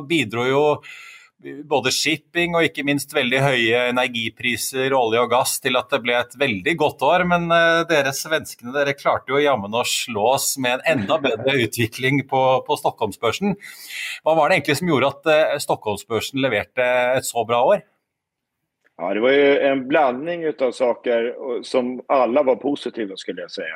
bidro 0.10 0.50
jo 0.50 0.63
både 1.70 1.92
shipping 1.94 2.56
og 2.56 2.65
ikke 2.68 2.86
minst 2.88 3.12
veldig 3.13 3.42
høye 3.44 3.82
energipriser, 3.92 4.94
olje 4.96 5.22
og 5.22 5.32
gass, 5.34 5.58
til 5.62 5.77
at 5.77 5.92
det 5.92 6.01
ble 6.04 6.15
et 6.18 6.38
veldig 6.39 6.75
godt 6.80 7.04
år. 7.06 7.25
Men 7.30 7.50
uh, 7.51 7.84
dere 7.89 8.13
svenskene 8.15 8.74
dere 8.75 8.96
klarte 8.98 9.34
jo 9.34 9.42
jammen 9.44 9.75
å 9.75 9.86
slå 9.88 10.30
oss 10.36 10.54
med 10.62 10.80
en 10.80 11.00
enda 11.00 11.20
bedre 11.22 11.58
utvikling 11.65 12.24
på, 12.30 12.44
på 12.68 12.80
Stockholmsbørsen. 12.82 13.58
Hva 14.24 14.38
var 14.38 14.50
det 14.50 14.60
egentlig 14.60 14.80
som 14.82 14.94
gjorde 14.94 15.12
at 15.12 15.34
uh, 15.34 15.58
Stockholmsbørsen 15.65 16.42
leverte 16.46 16.88
et 17.18 17.27
så 17.27 17.46
bra 17.48 17.63
år? 17.74 17.84
Ja, 18.96 19.12
det 19.12 19.25
var 19.25 19.36
jo 19.36 19.50
en 19.68 19.84
blanding 19.89 20.46
av 20.54 20.72
saker 20.72 21.34
som 21.68 21.98
alle 22.08 22.46
var 22.48 22.62
positive, 22.62 23.18
skulle 23.20 23.44
jeg 23.44 23.58
si. 23.58 23.68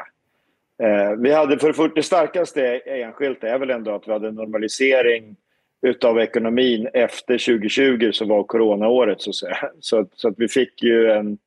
Eh, 0.79 1.11
vi 1.19 1.31
hadde 1.35 1.57
for 1.59 1.91
det 1.91 2.05
sterkeste 2.07 2.63
enskilt 3.01 3.43
er 3.43 3.59
vel 3.59 3.73
ändå 3.75 3.97
at 3.97 4.07
vi 4.07 4.13
hadde 4.13 4.31
normalisering 4.31 5.33
utav 5.81 6.19
ekonomin 6.19 6.89
efter 6.93 7.37
2020 7.37 8.11
som 8.11 8.27
var 8.27 8.43
coronaåret 8.43 9.21
så. 9.21 9.31
Så, 9.79 10.05
så 10.13 10.27
att 10.27 10.35
vi 10.37 10.47
fick 10.47 10.83
ju 10.83 11.11
en, 11.11 11.37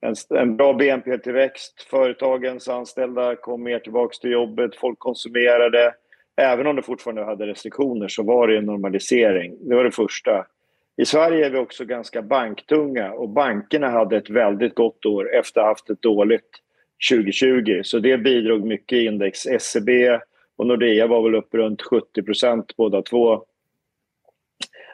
en, 0.00 0.14
en 0.38 0.56
bra 0.56 0.72
BNP-tillväxt. 0.72 1.86
Företagens 1.90 2.68
anställda 2.68 3.36
kom 3.36 3.62
mer 3.62 3.78
tillbaka 3.78 4.14
till 4.20 4.30
jobbet, 4.30 4.76
folk 4.76 4.98
konsumerade. 4.98 5.94
Även 6.36 6.66
om 6.66 6.76
det 6.76 6.82
fortfarande 6.82 7.24
hade 7.24 7.46
restriktioner 7.46 8.08
så 8.08 8.22
var 8.22 8.48
det 8.48 8.58
en 8.58 8.64
normalisering. 8.64 9.56
Det 9.60 9.74
var 9.74 9.84
det 9.84 9.90
första. 9.90 10.46
I 10.96 11.04
Sverige 11.04 11.46
är 11.46 11.50
vi 11.50 11.58
också 11.58 11.84
ganska 11.84 12.22
banktunga 12.22 13.12
och 13.12 13.28
bankerna 13.28 13.90
hade 13.90 14.16
ett 14.16 14.30
väldigt 14.30 14.74
gott 14.74 15.06
år 15.06 15.34
efter 15.34 15.60
att 15.60 15.64
ha 15.64 15.70
haft 15.70 15.90
ett 15.90 16.02
dåligt 16.02 16.50
2020. 17.10 17.80
Så 17.84 17.98
det 17.98 18.18
bidrog 18.18 18.66
mycket 18.66 18.98
i 18.98 19.04
index. 19.04 19.38
SEB 19.58 19.88
och 20.56 20.66
Nordea 20.66 21.06
var 21.06 21.22
väl 21.22 21.34
upp 21.34 21.54
runt 21.54 21.82
70 21.82 22.22
procent 22.22 22.76
båda 22.76 23.02
två 23.02 23.44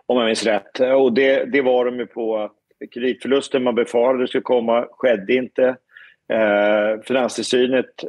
om 0.06 0.16
jag 0.16 0.26
minns 0.26 0.46
rätt. 0.46 0.80
Och 0.80 1.12
det, 1.12 1.44
det 1.44 1.62
var 1.62 1.84
de 1.84 1.98
ju 1.98 2.06
på 2.06 2.36
att 2.36 2.56
kreditförlusten 2.94 3.62
man 3.62 3.74
befarade 3.74 4.28
skulle 4.28 4.42
komma 4.42 4.86
skedde 4.90 5.34
inte. 5.34 5.76
Eh, 6.32 7.02
Finanstillsynet 7.04 8.04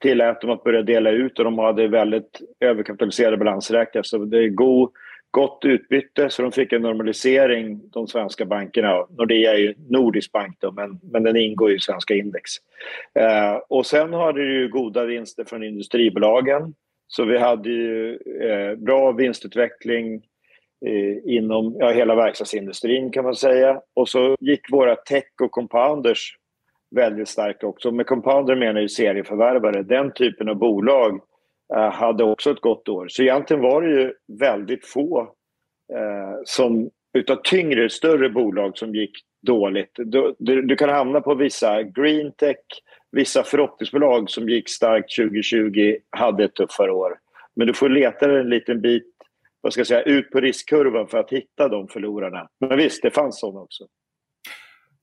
tillät 0.00 0.40
dem 0.40 0.50
att 0.50 0.64
börja 0.64 0.82
dela 0.82 1.10
ut 1.10 1.38
och 1.38 1.44
de 1.44 1.58
hade 1.58 1.88
väldigt 1.88 2.40
överkapitaliserade 2.60 3.36
balansräkningar. 3.36 4.02
Så 4.02 4.18
det 4.18 4.38
är 4.38 4.48
god, 4.48 4.90
gott 5.30 5.64
utbyte, 5.64 6.30
så 6.30 6.42
de 6.42 6.52
fick 6.52 6.72
en 6.72 6.82
normalisering, 6.82 7.90
de 7.90 8.06
svenska 8.06 8.44
bankerna. 8.44 9.06
Nordea 9.18 9.52
är 9.52 9.58
ju 9.58 9.74
nordisk 9.88 10.32
bank, 10.32 10.56
då, 10.60 10.72
men, 10.72 11.00
men 11.02 11.22
den 11.22 11.36
ingår 11.36 11.72
i 11.72 11.80
svenska 11.80 12.14
index. 12.14 12.50
Eh, 13.14 13.56
och 13.68 13.86
sen 13.86 14.12
har 14.12 14.32
det 14.32 14.42
ju 14.42 14.68
goda 14.68 15.04
vinster 15.04 15.44
från 15.44 15.64
industribolagen. 15.64 16.74
Så 17.06 17.24
vi 17.24 17.38
hade 17.38 17.68
ju 17.68 18.18
eh, 18.42 18.76
bra 18.76 19.12
vinstutveckling 19.12 20.22
inom 21.24 21.76
ja, 21.78 21.90
hela 21.90 22.14
verkstadsindustrin 22.14 23.10
kan 23.10 23.24
man 23.24 23.34
säga. 23.34 23.80
Och 23.94 24.08
så 24.08 24.36
gick 24.40 24.72
våra 24.72 24.96
tech 24.96 25.24
och 25.42 25.50
compounders 25.50 26.36
väldigt 26.90 27.28
starkt 27.28 27.64
också. 27.64 27.90
Med 27.90 28.06
compounder 28.06 28.56
menar 28.56 28.80
jag 28.80 28.90
serieförvärvare. 28.90 29.82
Den 29.82 30.12
typen 30.12 30.48
av 30.48 30.56
bolag 30.56 31.20
eh, 31.74 31.90
hade 31.90 32.24
också 32.24 32.50
ett 32.50 32.60
gott 32.60 32.88
år. 32.88 33.08
Så 33.08 33.22
egentligen 33.22 33.62
var 33.62 33.82
det 33.82 33.90
ju 33.90 34.12
väldigt 34.38 34.86
få 34.86 35.20
eh, 35.92 36.40
som 36.44 36.90
utav 37.12 37.36
tyngre, 37.36 37.90
större 37.90 38.28
bolag 38.28 38.78
som 38.78 38.94
gick 38.94 39.10
dåligt. 39.42 39.90
Du, 39.96 40.34
du, 40.38 40.62
du, 40.62 40.76
kan 40.76 40.88
hamna 40.88 41.20
på 41.20 41.34
vissa 41.34 41.82
green 41.82 42.32
tech, 42.32 42.56
vissa 43.12 43.42
förhoppningsbolag 43.42 44.30
som 44.30 44.48
gick 44.48 44.68
starkt 44.68 45.16
2020 45.16 45.96
hade 46.10 46.44
ett 46.44 46.54
tuffare 46.54 46.92
år. 46.92 47.18
Men 47.56 47.66
du 47.66 47.74
får 47.74 47.88
leta 47.88 48.38
en 48.38 48.48
liten 48.48 48.80
bit 48.80 49.19
vad 49.60 49.72
ska 49.72 49.80
jag 49.80 49.86
säga, 49.86 50.02
ut 50.02 50.30
på 50.30 50.40
riskkurvan 50.40 51.08
för 51.08 51.18
att 51.18 51.30
hitta 51.30 51.68
de 51.68 51.88
förlorarna. 51.88 52.48
Men 52.60 52.76
visst, 52.76 53.02
det 53.02 53.10
fanns 53.10 53.40
sådana 53.40 53.60
också. 53.60 53.84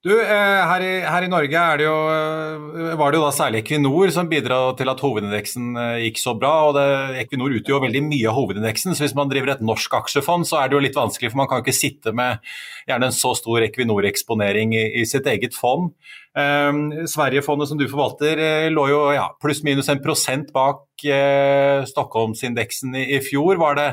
Du, 0.08 0.13
eh, 0.22 0.62
her 0.70 0.82
i, 0.82 1.00
her 1.02 1.26
i, 1.26 1.28
Norge 1.28 1.62
det 1.78 1.84
jo, 1.84 1.96
eh, 2.13 2.93
var 3.00 3.12
det 3.12 3.17
jo 3.17 3.24
da 3.26 3.32
særlig 3.34 3.63
Equinor 3.63 4.12
som 4.13 4.30
bidro 4.30 4.60
til 4.78 4.91
at 4.91 5.02
hovedindeksen 5.02 5.72
eh, 5.74 6.04
gikk 6.06 6.22
så 6.22 6.36
bra. 6.38 6.52
og 6.70 6.78
det, 6.78 6.86
Equinor 7.24 7.56
utgjør 7.58 7.82
veldig 7.88 8.04
mye 8.06 8.30
av 8.30 8.38
hovedindeksen, 8.38 8.93
så 8.93 9.04
hvis 9.04 9.15
man 9.17 9.32
driver 9.32 9.56
et 9.56 9.65
norsk 9.65 9.98
aksjefond, 9.98 10.46
så 10.48 10.62
er 10.62 10.70
det 10.70 10.78
jo 10.78 10.84
litt 10.86 11.00
vanskelig, 11.00 11.34
for 11.34 11.41
man 11.41 11.50
kan 11.50 11.65
ikke 11.65 11.76
sitte 11.76 12.13
med 12.15 12.39
gjerne 12.88 13.10
en 13.10 13.17
så 13.17 13.34
stor 13.36 13.65
Equinor-eksponering 13.65 14.78
i, 14.78 14.86
i, 15.02 15.04
sitt 15.10 15.28
eget 15.28 15.58
fond. 15.58 15.89
Eh, 16.38 17.06
Sverigefondet 17.10 17.69
som 17.69 17.80
du 17.80 17.88
forvalter, 17.89 18.39
lå 18.69 18.88
jo 18.91 19.00
ja, 19.15 19.26
pluss-minus 19.41 19.89
en 19.89 20.02
prosent 20.04 20.52
bak 20.54 21.06
eh, 21.06 21.84
Stockholmsindeksen 21.89 22.95
i, 22.95 23.06
i, 23.17 23.21
fjor. 23.26 23.58
Var 23.62 23.80
det, 23.80 23.88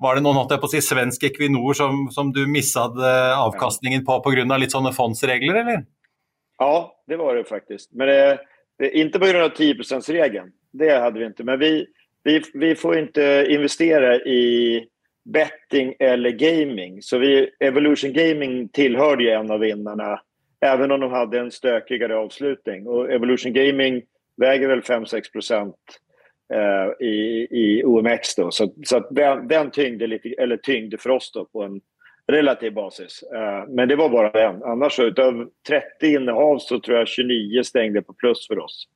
var 0.00 0.16
det 0.16 0.24
noen 0.24 0.40
å 0.40 0.70
si, 0.72 0.82
svensk 0.84 1.28
Equinor 1.28 1.76
som, 1.76 2.06
som 2.14 2.32
du 2.32 2.46
mista 2.48 2.88
avkastningen 3.36 4.06
på 4.06 4.20
pga. 4.24 4.46
litt 4.56 4.76
sånne 4.76 4.94
fondsregler, 4.96 5.62
eller? 5.64 5.84
Ja, 6.60 6.92
det 7.08 7.16
var 7.16 7.36
det 7.36 7.44
faktisk. 7.44 7.90
Men 7.92 8.08
det, 8.08 8.38
det, 8.78 8.90
inte 8.98 9.18
på 9.18 9.26
grund 9.26 9.44
av 9.44 9.48
10 9.56 9.74
%-regeln. 9.74 10.50
Det 10.72 10.90
hadde 10.92 11.18
vi 11.18 11.26
ikke. 11.26 11.44
Men 11.44 11.58
vi, 11.58 11.86
vi, 12.24 12.40
vi 12.54 12.74
får 12.76 12.98
ikke 12.98 13.28
investere 13.54 14.16
i 14.28 14.42
betting 15.24 15.94
eller 16.00 16.30
gaming. 16.30 17.02
Så 17.02 17.18
vi, 17.18 17.48
Evolution 17.60 18.12
Gaming 18.12 18.68
tilhørte 18.68 19.32
en 19.32 19.50
av 19.50 19.60
vinnerne 19.60 20.18
Även 20.60 20.90
om 20.90 21.00
de 21.00 21.10
hade 21.10 21.38
en 21.38 21.50
stökigare 21.50 22.16
avslutning. 22.16 22.86
Och 22.86 23.12
Evolution 23.12 23.52
Gaming 23.52 24.02
väger 24.36 24.68
väl 24.68 24.80
5-6 24.80 25.32
procent 25.32 25.76
eh, 26.54 27.06
i, 27.06 27.46
i 27.50 27.82
OMX. 27.84 28.34
Då. 28.34 28.50
Så, 28.50 28.72
så 28.84 28.96
att 28.96 29.08
den, 29.10 29.48
den 29.48 29.70
tyngde, 29.70 30.06
lite, 30.06 30.28
eller 30.28 30.56
tyngde 30.56 30.98
för 30.98 31.10
oss 31.10 31.32
då 31.34 31.44
på 31.44 31.62
en 31.62 31.80
relativ 32.32 32.74
basis. 32.74 33.22
Eh, 33.34 33.68
men 33.68 33.88
det 33.88 33.96
var 33.96 34.08
bara 34.08 34.30
den. 34.30 34.62
Annars 34.62 34.92
så, 34.92 35.02
utav 35.02 35.46
30 35.68 36.14
innehav 36.14 36.58
så 36.58 36.80
tror 36.80 36.98
jag 36.98 37.08
29 37.08 37.64
stängde 37.64 38.02
på 38.02 38.12
plus 38.12 38.46
för 38.48 38.58
oss. 38.58 38.88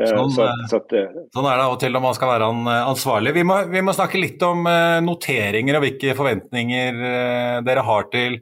Eh, 0.00 0.06
sånn, 0.06 0.30
så, 0.30 0.48
så 0.70 0.76
at, 0.76 0.94
sånn, 1.34 1.46
er 1.46 1.56
det 1.56 1.64
av 1.64 1.74
og 1.74 1.80
til 1.80 1.94
når 1.94 2.04
man 2.04 2.16
skal 2.16 2.32
være 2.34 2.50
ansvarlig. 2.84 3.34
Vi 3.36 3.44
må, 3.44 3.62
vi 3.70 3.82
må 3.82 3.94
snakke 3.96 4.20
litt 4.20 4.42
om 4.42 4.66
noteringer 5.06 5.78
og 5.78 5.86
hvilke 5.86 6.16
forventninger 6.18 7.00
dere 7.66 7.86
har 7.86 8.10
til 8.12 8.40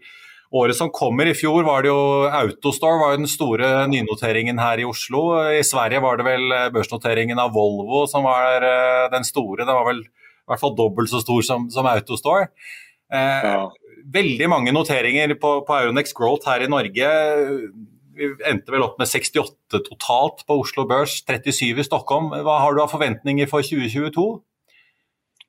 Året 0.49 0.77
som 0.77 0.89
kommer, 0.89 1.29
i 1.29 1.37
fjor 1.37 1.67
var 1.67 1.85
det 1.85 1.91
jo 1.91 2.25
Autostore 2.25 3.01
var 3.03 3.11
jo 3.13 3.21
den 3.21 3.29
store 3.29 3.69
nynoteringen 3.93 4.61
her 4.63 4.81
i 4.81 4.87
Oslo. 4.89 5.21
I 5.53 5.61
Sverige 5.67 6.01
var 6.01 6.17
det 6.17 6.25
vel 6.25 6.55
eh, 6.57 6.71
børsnoteringen 6.73 7.41
av 7.43 7.53
Volvo 7.53 8.07
som 8.09 8.25
var 8.25 8.65
eh, 8.65 9.11
den 9.13 9.29
store. 9.29 9.67
Den 9.67 9.77
var 9.77 9.85
vel 9.91 10.01
i 10.07 10.49
hvert 10.49 10.63
fall 10.63 10.73
dobbelt 10.79 11.13
så 11.13 11.21
stor 11.21 11.45
som, 11.45 11.69
som 11.73 11.89
Autostore. 11.91 12.49
Eh, 13.13 13.45
ja. 13.45 13.61
Veldig 14.09 14.49
mange 14.49 14.73
noteringer 14.73 15.37
på, 15.37 15.53
på 15.69 15.79
Euronex 15.83 16.17
Growth 16.17 16.49
her 16.49 16.65
i 16.65 16.73
Norge. 16.73 17.13
Vi 18.17 18.33
endte 18.49 18.73
vel 18.73 18.87
opp 18.89 18.97
med 18.97 19.11
68 19.11 19.83
totalt 19.85 20.47
på 20.49 20.63
Oslo 20.63 20.89
Børs, 20.89 21.21
37 21.29 21.77
i 21.77 21.85
Stockholm. 21.85 22.33
Hva 22.33 22.63
har 22.65 22.73
du 22.73 22.81
av 22.87 22.95
forventninger 22.95 23.53
for 23.53 23.61
2022? 23.61 24.31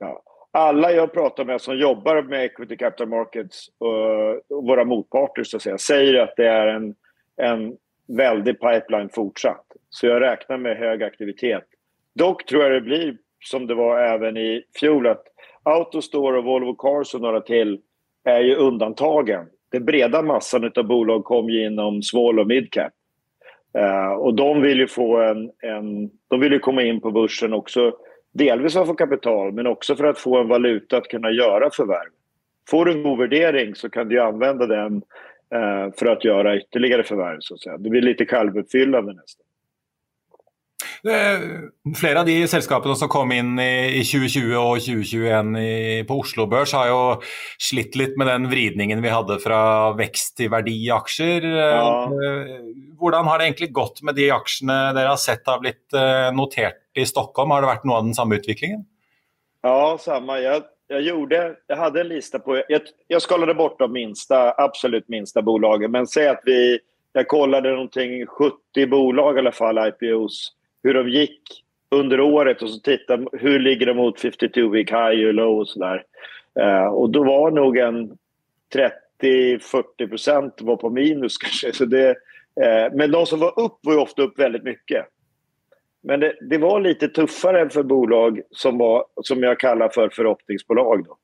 Ja 0.04 0.18
alla 0.52 0.92
jag 0.92 1.14
pratar 1.14 1.46
med 1.46 1.62
som 1.62 1.78
jobbar 1.78 2.22
med 2.22 2.46
equity 2.46 2.78
capital 2.78 3.08
markets 3.08 3.68
och, 3.78 4.58
och 4.58 4.68
våra 4.68 4.86
motparter 4.86 5.44
så 5.44 5.58
att 5.58 5.64
säga, 5.64 5.78
säger 5.78 6.20
att 6.20 6.34
det 6.38 6.48
är 6.48 6.68
en, 6.68 6.96
en 7.38 7.78
väldig 8.08 8.60
pipeline 8.60 9.10
fortsatt. 9.10 9.66
Så 9.90 10.08
jag 10.08 10.22
räknar 10.22 10.58
med 10.58 10.78
hög 10.78 11.04
aktivitet. 11.04 11.64
Dock 12.16 12.46
tror 12.46 12.64
jag 12.64 12.72
det 12.72 12.82
blir 12.82 13.18
som 13.44 13.68
det 13.68 13.76
var 13.76 14.00
även 14.00 14.38
i 14.38 14.64
fjol 14.80 15.08
att 15.08 15.24
Autostore 15.64 16.38
och 16.38 16.44
Volvo 16.44 16.76
Cars 16.76 17.16
och 17.16 17.22
några 17.22 17.42
till 17.42 17.82
är 18.24 18.40
ju 18.40 18.56
undantagen. 18.56 19.46
Den 19.72 19.86
breda 19.86 20.22
massan 20.22 20.72
av 20.76 20.88
bolag 20.88 21.24
kom 21.24 21.50
ju 21.50 21.66
inom 21.66 22.04
small 22.04 22.40
och 22.40 22.48
midcap. 22.48 22.94
Uh, 23.78 24.12
och 24.12 24.34
de 24.34 24.62
vill 24.62 24.80
ju 24.80 24.88
få 24.88 25.18
en, 25.22 25.52
en, 25.60 26.10
de 26.28 26.40
vill 26.40 26.52
ju 26.52 26.60
komma 26.60 26.84
in 26.84 27.02
på 27.02 27.12
börsen 27.12 27.54
också, 27.54 27.94
delvis 28.34 28.74
för 28.74 28.82
att 28.82 28.88
få 28.88 28.94
kapital 28.94 29.52
men 29.52 29.68
också 29.68 29.96
för 29.96 30.04
att 30.04 30.20
få 30.20 30.38
en 30.38 30.48
valuta 30.48 30.98
att 30.98 31.08
kunna 31.08 31.32
göra 31.32 31.70
förvärv. 31.74 32.10
Får 32.70 32.86
du 32.86 32.92
en 32.92 33.04
god 33.04 33.20
värdering 33.20 33.76
så 33.76 33.89
kan 33.89 34.10
du 34.10 34.20
använda 34.20 34.68
den 34.68 34.96
uh, 35.56 35.94
för 36.00 36.06
att 36.06 36.26
göra 36.26 36.58
ytterligare 36.58 37.04
förvärv. 37.04 37.38
Så 37.39 37.54
att 37.54 37.62
säga. 37.62 37.78
Det 37.78 37.89
blir 37.89 38.02
lite 38.02 38.26
självuppfyllande 38.26 39.13
nästan. 39.13 39.46
Flere 41.02 42.20
av 42.20 42.28
de 42.28 42.36
selskapene 42.52 42.96
som 43.00 43.10
kom 43.12 43.32
inn 43.32 43.54
i, 43.62 44.02
2020 44.04 44.56
og 44.60 44.82
2021 44.84 45.54
på 46.10 46.18
Oslo 46.20 46.46
Børs, 46.52 46.74
har 46.76 46.90
jo 46.92 47.00
slitt 47.62 47.96
litt 48.00 48.18
med 48.20 48.28
den 48.28 48.50
vridningen 48.52 49.04
vi 49.04 49.14
hadde 49.14 49.40
fra 49.40 49.62
vekst 50.00 50.36
til 50.42 50.52
verdi 50.52 50.76
i 50.88 50.92
aksjer. 50.92 51.48
Ja. 51.48 51.86
Hvordan 53.00 53.30
har 53.32 53.40
det 53.40 53.48
egentlig 53.48 53.72
gått 53.76 54.04
med 54.04 54.20
de 54.20 54.28
aksjene 54.36 54.80
dere 54.98 55.14
har 55.14 55.22
sett 55.22 55.48
har 55.48 55.64
blitt 55.64 55.96
eh, 55.96 56.28
notert 56.36 56.84
i 57.00 57.08
Stockholm? 57.08 57.56
Har 57.56 57.64
det 57.64 57.72
vært 57.72 57.88
noe 57.88 58.02
av 58.02 58.10
den 58.10 58.18
samme 58.18 58.42
utviklingen? 58.42 58.84
Ja, 59.64 59.96
samme. 60.04 60.36
Jeg, 60.44 60.68
jeg, 60.92 61.08
gjorde, 61.08 61.42
jeg 61.72 61.80
hadde 61.80 62.04
en 62.04 62.12
lista 62.12 62.44
på 62.44 62.60
Jeg, 62.60 62.92
jeg 63.12 63.24
skalade 63.24 63.56
bort 63.56 63.80
de 63.80 63.88
minsta, 63.92 64.50
absolutt 64.60 65.08
minste 65.12 65.44
bolagen, 65.46 65.96
men 65.96 66.08
si 66.12 66.28
at 66.28 66.44
vi 66.48 66.78
jeg 67.18 67.26
kollade 67.26 67.72
någonting 67.72 68.20
70 68.28 68.86
bolag 68.92 69.40
i 69.40 69.42
alla 69.42 69.52
fall, 69.52 69.80
IPOs 69.82 70.52
hur 70.84 70.94
de 70.94 71.10
gick 71.10 71.42
under 71.92 72.22
året 72.22 72.62
och 72.62 72.70
så 72.70 72.80
titta 72.80 73.20
hur 73.32 73.60
ligger 73.60 73.86
de 73.86 73.98
mot 73.98 74.20
52 74.20 74.70
week 74.70 74.92
high 74.92 75.28
och 75.28 75.34
low 75.34 75.60
och 75.60 75.68
sådär. 75.68 76.04
Eh, 76.60 76.86
och 76.86 77.10
då 77.10 77.24
var 77.24 77.52
nog 77.52 77.78
en 77.78 78.18
30-40 79.22 80.10
procent 80.10 80.62
var 80.62 80.76
på 80.76 80.89
minus 80.89 81.38
kanske. 81.42 81.74
Så 81.74 81.86
det, 81.86 82.10
eh, 82.62 82.94
men 82.94 83.12
de 83.12 83.26
som 83.26 83.39
var 83.39 83.60
upp 83.60 83.80
var 83.82 83.94
ju 83.94 84.00
ofta 84.00 84.22
upp 84.22 84.39
väldigt 84.39 84.63
mycket. 84.63 85.06
Men 86.02 86.20
det, 86.20 86.36
det, 86.42 86.58
var 86.58 86.80
lite 86.80 87.08
tuffare 87.08 87.70
för 87.70 87.84
bolag 87.84 88.42
som, 88.52 88.78
var, 88.78 89.06
som 89.24 89.44
jag 89.44 89.60
kallar 89.60 89.89
för 89.89 90.10
förhoppningsbolag. 90.10 91.06
Då. 91.06 91.18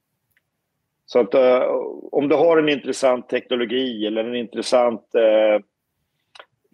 Så 1.05 1.19
att, 1.19 1.33
eh, 1.33 1.63
om 2.11 2.29
du 2.29 2.35
har 2.35 2.57
en 2.57 2.69
intressant 2.69 3.29
teknologi 3.29 4.07
eller 4.07 4.23
en 4.23 4.35
intressant 4.35 5.15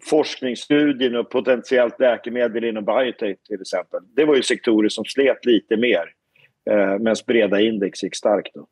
forskningsstudien 0.04 1.16
och 1.16 1.30
potentiellt 1.30 2.00
läkemedel 2.00 2.64
inom 2.64 2.84
biotech 2.84 3.38
till 3.48 3.60
exempel. 3.60 4.00
Det 4.16 4.24
var 4.24 4.36
ju 4.36 4.42
sektorer 4.42 4.88
som 4.88 5.04
slet 5.04 5.46
lite 5.46 5.76
mer, 5.76 6.04
eh, 6.70 6.98
medan 6.98 7.16
breda 7.26 7.60
index 7.60 8.02
gick 8.02 8.16
starkt. 8.16 8.54
Då. 8.54 8.66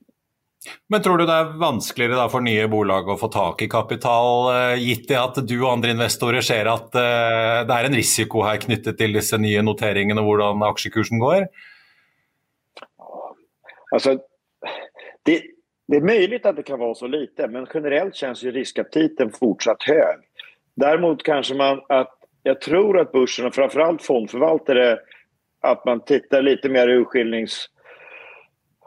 Men 0.88 1.02
tror 1.02 1.18
du 1.18 1.24
det 1.26 1.32
er 1.32 1.52
vanskeligere 1.60 2.26
for 2.28 2.44
nye 2.44 2.66
bolag 2.68 3.08
å 3.08 3.16
få 3.16 3.30
tak 3.32 3.62
i 3.64 3.68
kapital, 3.70 4.50
eh, 4.52 4.82
gitt 4.82 5.06
det 5.08 5.16
at 5.16 5.38
du 5.48 5.54
og 5.62 5.70
andre 5.72 5.94
investorer 5.94 6.44
ser 6.44 6.68
at 6.68 6.94
eh, 6.94 7.62
det 7.64 7.76
er 7.76 7.88
en 7.88 7.96
risiko 7.96 8.42
her 8.44 8.60
knyttet 8.60 8.98
til 8.98 9.16
disse 9.16 9.38
nye 9.40 9.62
noteringene 9.64 10.20
og 10.20 10.28
hvordan 10.28 10.66
aksjekursen 10.68 11.22
går? 11.22 11.46
Altså, 13.94 14.18
det, 15.26 15.40
det 15.90 15.98
er 15.98 16.06
mulig 16.06 16.42
at 16.44 16.58
det 16.58 16.66
kan 16.68 16.78
være 16.78 16.98
så 16.98 17.08
lite, 17.10 17.48
men 17.48 17.66
generelt 17.72 18.14
kjennes 18.14 18.44
ju 18.44 18.52
riskaptiten 18.54 19.32
fortsatt 19.32 19.88
hög. 19.88 20.26
Däremot 20.80 21.22
kanske 21.22 21.54
man 21.54 21.80
att 21.88 22.14
jag 22.42 22.60
tror 22.60 22.98
att 22.98 23.12
börsen 23.12 23.46
och 23.46 23.54
framförallt 23.54 24.02
fondförvaltare 24.02 24.98
att 25.60 25.84
man 25.84 26.04
tittar 26.04 26.42
lite 26.42 26.68
mer 26.68 26.88
urskiljnings... 26.88 27.66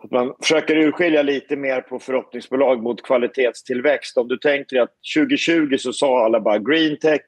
Att 0.04 0.12
man 0.12 0.34
försöker 0.42 0.76
urskilja 0.78 1.22
lite 1.22 1.56
mer 1.56 1.82
på 1.82 2.00
förhoppningsbolag 2.00 2.84
mot 2.84 3.04
kvalitetstillväxt. 3.04 4.18
Om 4.18 4.28
du 4.28 4.38
tänker 4.38 4.82
att 4.82 4.92
2020 5.16 5.78
så 5.78 5.94
sa 5.94 6.26
alla 6.26 6.40
bara 6.40 6.60
green 6.60 7.00
tech, 7.00 7.22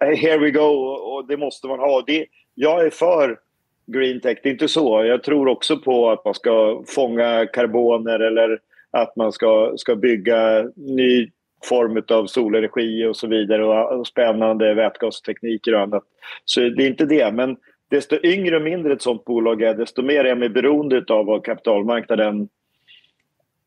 here 0.00 0.38
we 0.38 0.50
go 0.50 0.60
och 0.60 1.26
det 1.26 1.36
måste 1.36 1.66
man 1.66 1.78
ha. 1.78 2.04
Det, 2.06 2.26
jag 2.54 2.86
är 2.86 2.90
för 2.90 3.38
green 3.86 4.20
tech, 4.20 4.38
det 4.42 4.48
är 4.48 4.52
inte 4.52 4.68
så. 4.68 5.04
Jag 5.04 5.22
tror 5.22 5.48
också 5.48 5.78
på 5.78 6.10
att 6.10 6.24
man 6.24 6.34
ska 6.34 6.82
fånga 6.86 7.46
karboner 7.46 8.20
eller 8.20 8.60
att 8.90 9.16
man 9.16 9.32
ska, 9.32 9.72
ska 9.76 9.96
bygga 9.96 10.62
ny 10.76 11.30
form 11.64 12.02
av 12.08 12.26
solenergi 12.26 13.04
och 13.04 13.16
så 13.16 13.26
vidare 13.26 13.64
och 13.64 14.06
spännande 14.06 14.74
vätgastekniker 14.74 15.74
och 15.74 15.80
annat. 15.80 16.04
Så 16.44 16.60
det 16.60 16.84
är 16.84 16.88
inte 16.88 17.04
det. 17.04 17.32
Men 17.32 17.56
desto 17.90 18.16
yngre 18.22 18.56
och 18.56 18.62
mindre 18.62 18.92
ett 18.92 19.02
sånt 19.02 19.24
bolag 19.24 19.62
är, 19.62 19.74
desto 19.74 20.02
mer 20.02 20.24
är 20.24 20.34
man 20.34 20.52
beroende 20.52 21.04
av 21.08 21.26
vad 21.26 21.44
kapitalmarknaden 21.44 22.48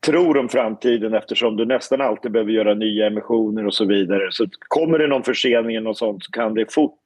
tror 0.06 0.38
om 0.38 0.48
framtiden 0.48 1.14
eftersom 1.14 1.56
du 1.56 1.64
nästan 1.64 2.00
alltid 2.00 2.32
behöver 2.32 2.52
göra 2.52 2.74
nya 2.74 3.06
emissioner 3.06 3.66
och 3.66 3.74
så 3.74 3.84
vidare. 3.84 4.28
Så 4.30 4.46
kommer 4.68 4.98
det 4.98 5.06
någon 5.06 5.22
försening 5.22 5.94
så 5.94 6.18
kan 6.32 6.54
det 6.54 6.72
fort 6.72 7.02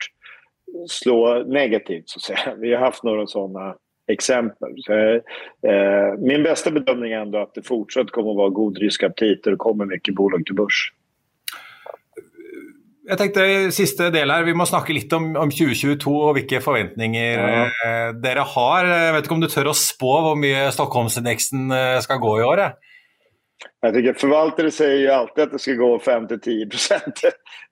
slå 0.89 1.45
negativt. 1.47 2.09
Så. 2.09 2.35
Vi 2.59 2.75
har 2.75 2.81
haft 2.81 3.03
några 3.05 3.27
sådana 3.27 3.77
exempel. 4.09 4.75
Så, 4.77 4.93
eh, 4.93 6.19
min 6.19 6.43
bästa 6.43 6.71
bedömning 6.71 7.13
är 7.13 7.21
ändå 7.21 7.39
att 7.39 7.55
det 7.55 7.63
fortsatt 7.63 8.11
kommer 8.11 8.31
att 8.31 8.37
vara 8.37 8.49
god 8.49 8.79
riskaptit 8.79 9.47
och 9.47 9.53
det 9.53 9.59
kommer 9.59 9.85
mycket 9.85 10.15
bolag 10.15 10.47
till 10.47 10.55
börs. 10.55 10.93
Jeg 13.07 13.19
tenkte 13.21 13.43
siste 13.71 14.09
del 14.11 14.33
her, 14.35 14.43
Vi 14.43 14.55
må 14.55 14.65
snakke 14.67 14.95
litt 14.95 15.13
om, 15.15 15.29
om 15.39 15.51
2022 15.51 16.11
og 16.11 16.33
hvilke 16.35 16.59
forventninger 16.63 17.39
ja. 17.39 17.61
Eh, 17.71 18.09
dere 18.19 18.43
har. 18.43 18.89
Jeg 18.91 19.15
vet 19.15 19.29
ikke 19.29 19.37
om 19.37 19.45
du 19.45 19.51
tør 19.53 19.71
å 19.71 19.77
spå 19.79 20.11
hvor 20.25 20.35
mye 20.41 20.67
Stockholmsindeksen 20.75 21.71
eh, 21.71 22.01
skal 22.03 22.19
gå 22.23 22.33
i 22.41 22.47
år? 22.47 22.65
Jeg, 22.65 22.75
jeg 23.87 23.95
tycker 23.95 24.19
Förvaltare 24.19 24.71
säger 24.71 24.99
ju 24.99 25.11
alltid 25.11 25.45
at 25.45 25.53
det 25.53 25.63
skal 25.63 25.79
gå 25.79 25.91
5-10 25.99 26.67
nesten 26.73 27.13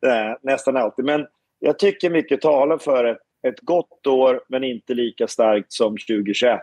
Nästan 0.51 0.77
alltid. 0.77 1.05
Men 1.05 1.27
jeg 1.65 1.81
syns 1.81 2.15
mye 2.15 2.39
taler 2.39 2.79
for 2.79 3.11
ett 3.11 3.24
ett 3.49 3.61
gott 3.61 4.07
år, 4.07 4.41
men 4.49 4.65
inte 4.65 4.95
lika 4.95 5.29
starkt 5.29 5.73
som 5.73 5.97
2021. 5.97 6.61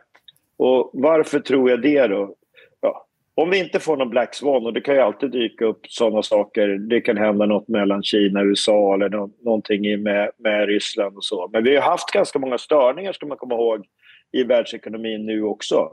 Och 0.58 0.89
varför 0.94 1.39
tror 1.39 1.70
jag 1.70 1.82
det 1.82 2.08
då? 2.08 2.36
Ja, 2.82 3.08
om 3.36 3.50
vi 3.50 3.60
inte 3.60 3.80
får 3.80 3.98
någon 3.98 4.10
Black 4.10 4.36
Swan, 4.36 4.65
och 4.65 4.74
det 4.74 4.82
kan 4.82 4.96
ju 4.96 5.02
alltid 5.02 5.32
dyka 5.32 5.65
upp 5.65 5.80
sådana 5.88 6.24
saker. 6.24 6.67
Det 6.67 7.02
kan 7.02 7.17
hända 7.17 7.46
något 7.46 7.67
mellan 7.67 8.04
Kina 8.04 8.39
och 8.39 8.46
USA 8.46 8.94
eller 8.94 9.10
no 9.10 9.32
någonting 9.41 10.04
med, 10.04 10.32
med 10.38 10.67
Ryssland 10.67 11.17
och 11.17 11.24
så. 11.24 11.50
Men 11.54 11.63
vi 11.63 11.76
har 11.76 11.84
haft 11.84 12.12
ganska 12.12 12.39
många 12.39 12.58
störningar, 12.58 13.13
ska 13.13 13.26
man 13.26 13.38
komma 13.38 13.56
ihåg, 13.56 13.86
i 14.32 14.44
världsekonomin 14.44 15.26
nu 15.26 15.44
också. 15.44 15.89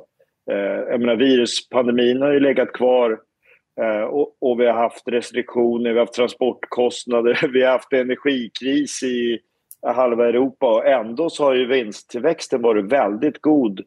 Eh, 0.51 0.57
jag 0.91 1.01
menar, 1.01 1.17
viruspandemin 1.17 2.23
har 2.23 2.33
ju 2.33 2.41
legat 2.41 2.73
kvar 2.73 3.21
eh, 3.81 4.03
och, 4.41 4.61
vi 4.61 4.67
har 4.67 4.75
haft 4.75 5.09
restriktioner, 5.09 5.91
vi 5.91 5.99
har 5.99 6.07
haft 6.07 6.15
transportkostnader, 6.15 7.49
vi 7.53 7.63
har 7.63 7.73
haft 7.73 7.93
energikris 7.93 9.03
i 9.03 9.39
halva 9.83 10.29
Europa 10.29 10.75
och 10.75 10.87
ändå 10.87 11.31
så 11.31 11.45
har 11.45 11.55
ju 11.55 11.67
vinsttillväxten 11.67 12.63
varit 12.63 12.93
väldigt 12.93 13.41
god 13.41 13.81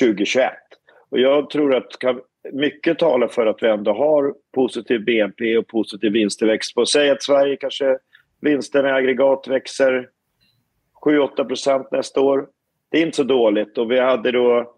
2021. 0.00 0.52
Och 1.10 1.18
jag 1.18 1.50
tror 1.50 1.74
att 1.74 1.86
mycket 2.52 2.98
talar 2.98 3.28
för 3.28 3.46
att 3.46 3.62
vi 3.62 3.68
ändå 3.68 3.92
har 3.92 4.34
positiv 4.54 5.04
BNP 5.04 5.58
och 5.58 5.66
positiv 5.66 6.12
vinsttillväxt. 6.12 6.74
På 6.74 6.86
säg 6.86 7.10
att 7.10 7.22
Sverige 7.22 7.56
kanske 7.56 7.98
vinsten 8.40 8.86
i 8.86 8.90
aggregat 8.90 9.48
växer 9.48 10.08
7-8 11.04 11.86
nästa 11.90 12.20
år. 12.20 12.48
Det 12.90 12.98
är 12.98 13.02
inte 13.02 13.16
så 13.16 13.22
dåligt 13.22 13.78
och 13.78 13.90
vi 13.90 14.00
hade 14.00 14.32
då 14.32 14.76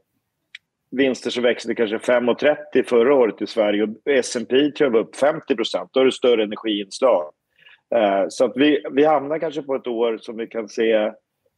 vinster 0.90 1.30
som 1.30 1.42
växte 1.42 1.74
kanske 1.74 1.96
5,30 1.96 2.82
förra 2.86 3.14
året 3.14 3.42
i 3.42 3.46
Sverige 3.46 3.82
och 3.82 3.88
S&P 4.04 4.70
tror 4.70 4.86
jag 4.86 4.90
var 4.90 5.00
upp 5.00 5.16
50 5.16 5.54
Då 5.92 6.00
är 6.00 6.04
det 6.04 6.12
större 6.12 6.42
energiinslag. 6.42 7.32
Eh, 7.94 8.24
så 8.28 8.52
vi, 8.56 8.84
vi 8.90 9.04
hamnar 9.04 9.38
kanske 9.38 9.62
på 9.62 9.74
ett 9.74 9.86
år 9.86 10.18
som 10.18 10.36
vi 10.36 10.46
kan 10.46 10.68
se 10.68 11.12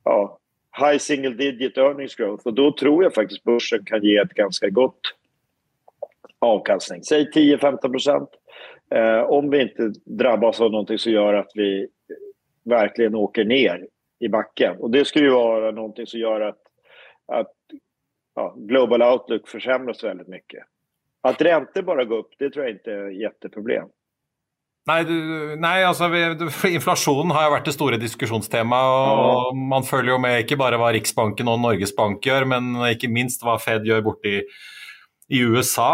ja, 0.05 0.39
high 0.79 0.99
single 0.99 1.35
digit 1.35 1.79
earnings 1.79 2.15
growth 2.15 2.47
och 2.47 2.55
då 2.55 2.73
tror 2.73 3.03
jag 3.03 3.15
faktiskt 3.15 3.45
börsen 3.45 3.85
kan 3.85 4.03
ge 4.03 4.17
ett 4.17 4.35
ganska 4.35 4.69
gott 4.69 5.01
avkastning. 6.39 7.03
Säg 7.03 7.31
10-15 7.31 7.91
procent. 7.91 8.29
Eh, 8.95 9.21
om 9.21 9.51
vi 9.51 9.63
inte 9.63 9.93
drabbas 10.05 10.61
av 10.61 10.71
någonting 10.71 10.99
som 10.99 11.13
gör 11.13 11.35
att 11.35 11.51
vi 11.55 11.89
verkligen 12.65 13.15
åker 13.15 13.45
ner 13.45 13.87
i 14.19 14.29
backen. 14.29 14.77
Och 14.77 14.91
det 14.91 15.05
skulle 15.05 15.25
ju 15.25 15.33
vara 15.33 15.71
någonting 15.71 16.07
som 16.07 16.21
gör 16.21 16.41
att, 16.41 16.59
att 17.27 17.53
ja, 18.35 18.55
global 18.57 19.03
outlook 19.03 19.49
försämras 19.49 20.05
väldigt 20.05 20.29
mycket. 20.29 20.65
Att 21.21 21.43
räntor 21.43 21.83
bara 21.83 22.05
går 22.05 22.19
upp, 22.19 22.31
det 22.39 22.51
tror 22.51 22.65
jag 22.65 22.75
inte 22.75 22.93
är 22.93 23.09
jätteproblem. 23.09 23.89
Nei, 24.89 25.03
du, 25.05 25.15
nei 25.61 25.83
altså, 25.85 26.09
inflasjonen 26.79 27.35
har 27.37 27.47
jo 27.47 27.55
vært 27.55 27.69
det 27.69 27.77
store 27.77 28.01
diskusjonstemaet. 28.01 29.49
og 29.53 29.63
Man 29.71 29.87
følger 29.87 30.15
jo 30.15 30.21
med 30.23 30.43
ikke 30.45 30.59
bare 30.61 30.81
hva 30.81 30.93
Riksbanken 30.97 31.51
og 31.53 31.61
Norges 31.63 31.93
Bank 31.97 32.25
gjør, 32.25 32.49
men 32.55 32.73
ikke 32.89 33.13
minst 33.13 33.45
hva 33.45 33.59
Fed 33.61 33.89
gjør 33.89 34.07
borti 34.09 34.39
i 35.31 35.43
USA. 35.47 35.91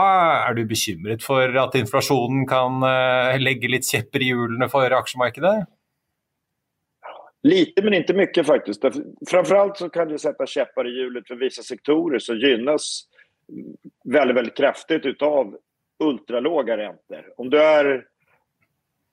Er 0.46 0.56
du 0.56 0.64
bekymret 0.68 1.24
for 1.24 1.58
at 1.62 1.74
inflasjonen 1.78 2.46
kan 2.48 2.78
uh, 2.84 3.34
legge 3.42 3.70
litt 3.72 3.88
kjepper 3.88 4.24
i 4.24 4.30
hjulene 4.30 4.70
for 4.72 4.94
aksjemarkedet? 5.00 5.56
Lite 7.46 7.82
men 7.84 8.00
ikke 8.00 8.16
mye, 8.16 8.42
faktisk. 8.46 8.86
Framfor 9.28 9.60
alt 9.60 9.82
så 9.82 9.90
kan 9.92 10.08
det 10.10 10.22
sette 10.22 10.48
kjepper 10.50 10.88
i 10.88 10.96
hjulet 10.96 11.28
for 11.28 11.38
visse 11.38 11.62
sektorer 11.62 12.22
som 12.22 12.38
gynnes 12.40 12.88
veldig 14.10 14.34
väldigt 14.34 15.06
ut 15.06 15.22
av 15.22 15.54
ultralåga 16.02 16.76
renter. 16.76 17.28
Om 17.36 17.50
du 17.50 17.58
är 17.62 18.04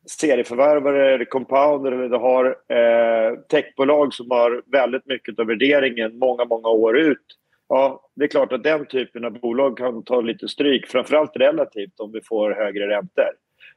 serieförvärvare 0.05 1.13
eller 1.13 1.25
compounder 1.25 1.91
eller 1.91 2.09
du 2.09 2.17
har 2.17 2.45
eh, 2.45 3.39
techbolag 3.39 4.13
som 4.13 4.31
har 4.31 4.61
väldigt 4.65 5.05
mycket 5.05 5.39
av 5.39 5.45
värderingen 5.45 6.17
många, 6.17 6.45
många 6.45 6.69
år 6.69 6.97
ut. 6.97 7.25
Ja, 7.69 8.09
det 8.15 8.23
är 8.23 8.27
klart 8.27 8.53
att 8.53 8.63
den 8.63 8.85
typen 8.85 9.25
av 9.25 9.39
bolag 9.39 9.77
kan 9.77 10.03
ta 10.03 10.21
lite 10.21 10.47
stryk, 10.47 10.87
framförallt 10.87 11.31
relativt 11.35 11.99
om 11.99 12.11
vi 12.11 12.21
får 12.21 12.51
högre 12.51 12.87
räntor. 12.87 13.29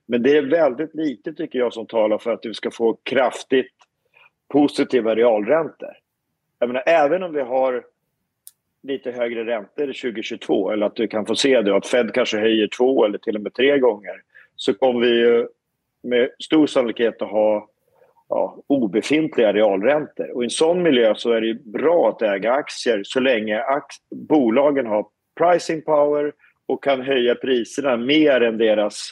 Men 0.07 0.23
det 0.23 0.37
är 0.37 0.43
väldigt 0.43 0.95
lite 0.95 1.33
tycker 1.33 1.59
jag 1.59 1.73
som 1.73 1.87
talar 1.87 2.19
för 2.19 2.33
att 2.33 2.45
vi 2.45 2.55
ska 2.55 2.71
få 2.71 2.99
kraftigt 3.03 3.73
positiva 4.53 5.15
realräntor. 5.15 5.93
Jag 6.59 6.69
menar, 6.69 6.83
även 6.87 7.23
om 7.23 7.33
vi 7.33 7.41
har 7.41 7.85
lite 8.83 9.11
högre 9.11 9.47
räntor 9.47 9.87
2022 9.87 10.71
eller 10.71 10.87
att 10.87 10.97
du 10.97 11.09
kan 11.09 11.27
få 11.27 11.35
se 11.35 11.63
det 11.63 11.77
att 11.77 11.87
Fed 11.87 12.15
kanske 12.15 12.39
höjer 12.39 12.69
två 12.69 13.05
eller 13.05 13.19
till 13.19 13.37
och 13.37 13.43
med 13.43 13.55
tre 13.55 13.79
gånger 13.79 14.23
så 14.57 14.75
kommer 14.75 15.01
vi 15.01 15.09
ju 15.09 15.49
med 16.07 16.29
stor 16.39 16.67
sannolikhet 16.67 17.23
att 17.23 17.31
ha 17.31 17.69
ja, 18.29 18.63
obefintliga 18.67 19.53
realräntor. 19.53 20.31
Och 20.31 20.43
I 20.43 20.47
en 20.47 20.51
sånn 20.51 20.83
miljø 20.83 21.15
så 21.17 21.33
är 21.33 21.41
det 21.41 21.65
bra 21.65 22.09
att 22.09 22.23
äga 22.23 22.53
aktier 22.53 23.03
så 23.05 23.21
lenge 23.21 23.63
bolagen 24.11 24.87
har 24.87 25.07
pricing 25.39 25.83
power 25.83 26.33
och 26.67 26.83
kan 26.85 27.01
höja 27.01 27.35
priserna 27.35 27.97
mer 27.97 28.41
enn 28.41 28.59
deres 28.59 29.11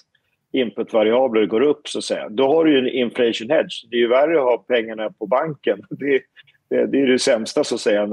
inputvariabler 0.53 1.47
går 1.47 1.63
opp. 1.63 1.89
så 1.89 1.99
att 1.99 2.05
säga. 2.05 2.29
Då 2.29 2.47
har 2.47 2.65
du 2.65 2.79
en 2.79 2.89
inflation 2.89 3.51
hedge. 3.51 3.87
Det 3.91 3.97
er 3.97 4.01
ju 4.01 4.09
värre 4.09 4.41
å 4.41 4.45
ha 4.45 4.57
pengene 4.59 5.11
på 5.19 5.27
banken. 5.27 5.83
Det, 5.91 6.23
det, 6.71 6.87
det 6.87 6.99
er 6.99 7.07
det 7.07 7.19
sämsta 7.19 7.65
så 7.65 7.75
att 7.75 7.81
säga 7.81 8.07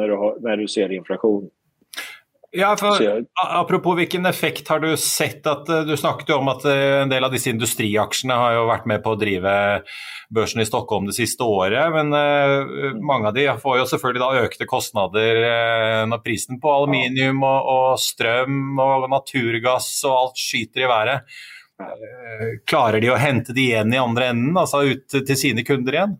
du 0.57 0.67
ser 0.67 0.91
inflation. 0.91 1.49
Ja, 2.53 2.75
for, 2.79 3.23
Apropos 3.47 3.95
hvilken 3.95 4.25
effekt 4.25 4.67
har 4.67 4.79
du 4.79 4.97
sett 4.97 5.45
at 5.47 5.69
eh, 5.69 5.85
Du 5.87 5.93
snakket 5.97 6.33
jo 6.33 6.41
om 6.41 6.49
at 6.51 6.65
eh, 6.67 6.97
en 7.05 7.11
del 7.11 7.23
av 7.23 7.31
disse 7.31 7.47
industriaksjene 7.49 8.35
har 8.35 8.57
jo 8.57 8.65
vært 8.67 8.89
med 8.91 8.99
på 9.05 9.13
å 9.13 9.19
drive 9.19 9.53
børsen 10.35 10.59
i 10.59 10.65
Stockholm 10.67 11.07
det 11.07 11.15
siste 11.15 11.47
året. 11.47 11.87
Men 11.95 12.11
uh, 12.11 12.91
mange 13.03 13.27
av 13.27 13.35
de 13.35 13.45
får 13.59 13.77
jo 13.81 13.87
selvfølgelig 13.91 14.21
da 14.23 14.43
økte 14.45 14.67
kostnader 14.67 15.39
når 16.07 16.21
prisen 16.23 16.59
på 16.63 16.71
aluminium 16.71 17.41
og, 17.43 17.67
og, 17.67 17.99
strøm 17.99 18.79
og 18.79 19.09
naturgass 19.11 19.89
og 20.07 20.15
alt 20.15 20.39
skyter 20.39 20.85
i 20.85 20.89
været. 20.91 21.35
Klarer 22.69 23.03
de 23.03 23.11
å 23.11 23.19
hente 23.19 23.55
det 23.57 23.65
igjen 23.65 23.91
i 23.91 23.99
andre 23.99 24.31
enden, 24.31 24.55
altså 24.55 24.85
ut 24.87 25.11
til 25.11 25.39
sine 25.39 25.67
kunder 25.67 25.99
igjen? 25.99 26.15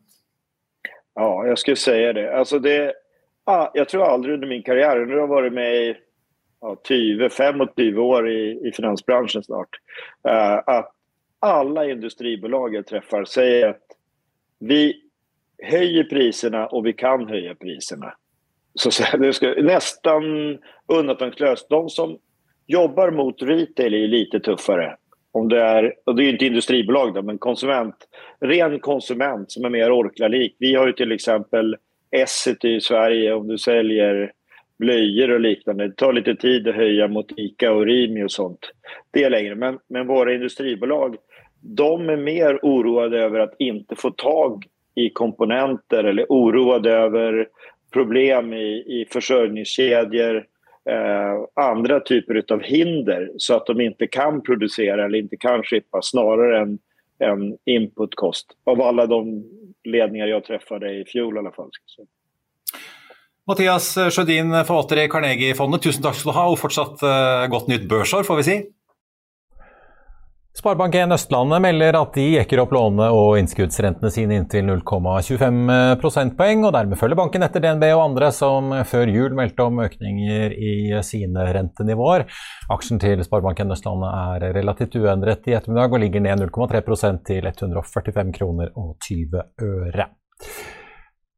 Ja, 1.16 1.32
jeg 1.48 1.64
skulle 1.64 1.80
si 1.80 1.98
det. 2.20 2.28
Altså 2.36 2.60
det 2.60 2.78
ah, 3.48 3.70
jeg 3.76 3.88
tror 3.92 4.10
aldri 4.10 4.36
under 4.36 4.52
min 4.52 4.64
karriere, 4.68 5.06
når 5.06 5.16
jeg 5.16 5.24
har 5.24 5.36
vært 5.36 5.56
med 5.56 5.80
i 5.80 5.92
ja, 6.62 6.76
20, 6.88 7.30
25 7.30 8.00
år 8.00 8.30
i, 8.30 8.42
i 8.68 8.72
finansbransjen 8.76 9.44
snart. 9.44 9.80
Eh, 10.28 10.58
at 10.76 10.92
alle 11.42 11.92
industribolag 11.92 12.76
jeg 12.76 12.86
treffer, 12.86 13.26
sier 13.26 13.70
at 13.74 13.98
vi 14.62 14.84
høyer 15.66 16.06
prisene, 16.10 16.68
og 16.70 16.86
vi 16.86 16.94
kan 16.98 17.26
høye 17.30 17.56
prisene. 17.58 18.14
Så 18.76 18.92
det 19.20 19.34
skal, 19.34 19.58
nesten 19.66 20.60
undantagslöst. 20.88 21.70
De 21.70 21.90
som 21.90 22.16
jobber 22.72 23.12
mot 23.12 23.42
retail 23.44 23.94
er 23.98 24.12
litt 24.12 24.38
tøffere. 24.46 24.96
Om 25.34 25.48
det 25.50 25.60
er, 25.64 25.88
og 26.06 26.16
det 26.16 26.26
er 26.26 26.36
ikke 26.36 26.50
industribolag 26.52 27.18
men 27.24 27.40
konsument. 27.40 28.08
Ren 28.44 28.80
konsument 28.84 29.52
som 29.52 29.66
er 29.66 29.74
mer 29.74 29.94
orklarlik. 29.96 30.58
Vi 30.60 30.74
har 30.76 30.92
jo 30.92 31.08
f.eks. 31.08 31.30
Essity 32.12 32.76
i 32.76 32.82
Sverige 32.84 33.34
om 33.34 33.48
du 33.48 33.58
säljer 33.58 34.32
blöjor 34.82 35.32
och 35.32 35.40
liknande. 35.40 35.88
Det 35.88 35.96
tar 35.96 36.14
lite 36.14 36.36
tid 36.36 36.68
att 36.68 36.76
höja 36.76 37.08
mot 37.08 37.32
ICA 37.38 37.72
och 37.72 37.86
Rimi 37.86 38.24
och 38.24 38.32
sånt. 38.32 38.60
Det 39.12 39.24
är 39.24 39.30
längre. 39.30 39.56
Men, 39.56 39.80
men 39.88 40.08
våra 40.08 40.34
industribolag, 40.34 41.16
de 41.62 42.10
är 42.10 42.18
mer 42.18 42.60
oroade 42.62 43.20
över 43.20 43.40
att 43.40 43.56
inte 43.60 43.96
få 43.96 44.12
tag 44.12 44.66
i 44.96 45.10
komponenter 45.10 46.04
eller 46.04 46.26
oroade 46.30 46.92
över 46.92 47.48
problem 47.94 48.54
i, 48.54 48.68
i 48.74 49.08
försörjningskedjor, 49.12 50.46
eh, 50.90 51.66
andra 51.66 52.00
typer 52.00 52.44
av 52.54 52.62
hinder 52.62 53.32
så 53.38 53.56
att 53.56 53.66
de 53.66 53.82
inte 53.82 54.08
kan 54.08 54.42
producera 54.42 55.06
eller 55.06 55.20
inte 55.20 55.38
kan 55.38 55.64
skippa 55.64 56.02
snarare 56.02 56.60
än, 56.60 56.80
än 57.20 57.58
inputkost. 57.66 58.48
Av 58.64 58.82
alla 58.82 59.06
de 59.06 59.44
ledningar 59.84 60.28
jag 60.28 60.44
träffade 60.44 60.94
i 60.94 61.06
fjol 61.06 61.36
i 61.36 61.40
alla 61.40 61.52
fall. 61.52 61.70
Mathias 63.52 63.94
Sjødin, 64.16 64.54
forvalter 64.64 65.02
i 65.04 65.10
Carnegie-fondet, 65.12 65.84
tusen 65.84 66.06
takk 66.06 66.16
skal 66.16 66.32
du 66.32 66.38
ha, 66.38 66.46
og 66.48 66.60
fortsatt 66.62 67.02
uh, 67.04 67.50
godt 67.52 67.68
nytt 67.72 67.90
børsår, 67.92 68.24
får 68.28 68.40
vi 68.40 68.48
si. 68.48 68.62
Sparebank1 70.52 71.14
Østlandet 71.16 71.62
melder 71.64 71.96
at 71.96 72.16
de 72.16 72.26
jekker 72.34 72.60
opp 72.60 72.74
låne- 72.76 73.08
og 73.16 73.38
innskuddsrentene 73.40 74.12
sine 74.12 74.36
inntil 74.36 74.66
0,25 74.68 75.72
prosentpoeng, 76.02 76.66
og 76.68 76.74
dermed 76.76 77.00
følger 77.00 77.20
banken 77.20 77.48
etter 77.48 77.64
DNB 77.64 77.86
og 77.94 78.04
andre 78.10 78.34
som 78.36 78.74
før 78.88 79.12
jul 79.12 79.38
meldte 79.38 79.64
om 79.64 79.80
økninger 79.84 80.52
i 80.52 80.74
sine 81.08 81.48
rentenivåer. 81.56 82.28
Aksjen 82.76 83.00
til 83.04 83.24
Sparebank1 83.24 83.72
Østlandet 83.78 84.12
er 84.12 84.60
relativt 84.60 85.00
uendret 85.00 85.48
i 85.48 85.56
ettermiddag 85.56 85.96
og 85.96 86.04
ligger 86.04 86.28
ned 86.28 86.44
0,3% 86.50 87.24
til 87.32 87.48
145 87.54 88.36
kroner 88.36 88.76
og 88.76 88.98
20 89.08 89.48
øre. 89.72 90.12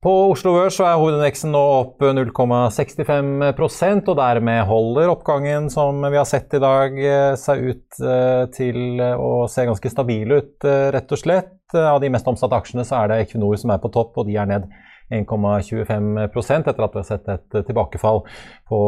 På 0.04 0.34
Oslo 0.34 0.52
Børs 0.52 0.76
er 0.84 0.98
hovedindeksen 1.00 1.54
nå 1.56 1.60
opp 1.78 2.02
0,65% 2.04 4.10
og 4.12 4.18
dermed 4.20 4.66
holder 4.68 5.12
oppgangen 5.14 5.70
som 5.72 6.04
vi 6.04 6.20
har 6.20 6.28
sett 6.28 6.52
i 6.58 6.60
dag 6.60 6.98
eh, 7.00 7.36
seg 7.40 7.62
ut 7.70 8.02
eh, 8.04 8.42
til 8.52 9.00
å 9.00 9.48
se 9.48 9.64
ganske 9.70 9.92
stabil 9.94 10.34
ut, 10.36 10.58
eh, 10.68 10.90
rett 10.92 11.16
og 11.16 11.22
slett. 11.22 11.56
Av 11.72 12.02
de 12.04 12.10
mest 12.12 12.28
omsatte 12.28 12.60
aksjene 12.60 12.84
så 12.84 13.00
er 13.00 13.14
det 13.14 13.22
Equinor 13.24 13.56
som 13.62 13.72
er 13.72 13.80
på 13.80 13.94
topp, 13.96 14.20
og 14.20 14.28
de 14.28 14.36
er 14.36 14.52
ned 14.52 14.68
1,25% 15.14 16.68
etter 16.68 16.84
at 16.84 16.98
vi 16.98 17.00
har 17.00 17.08
sett 17.08 17.32
et 17.32 17.64
tilbakefall 17.64 18.26
på 18.70 18.80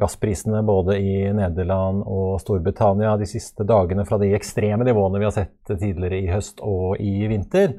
gassprisene 0.00 0.62
både 0.66 0.96
i 0.98 1.14
Nederland 1.32 2.02
og 2.02 2.40
Storbritannia 2.42 3.14
de 3.20 3.28
siste 3.30 3.66
dagene 3.66 4.04
fra 4.08 4.18
de 4.20 4.32
ekstreme 4.34 4.84
nivåene 4.86 5.20
vi 5.22 5.28
har 5.28 5.34
sett 5.36 5.70
tidligere 5.70 6.18
i 6.18 6.30
høst 6.32 6.58
og 6.64 6.98
i 7.00 7.28
vinter. 7.30 7.76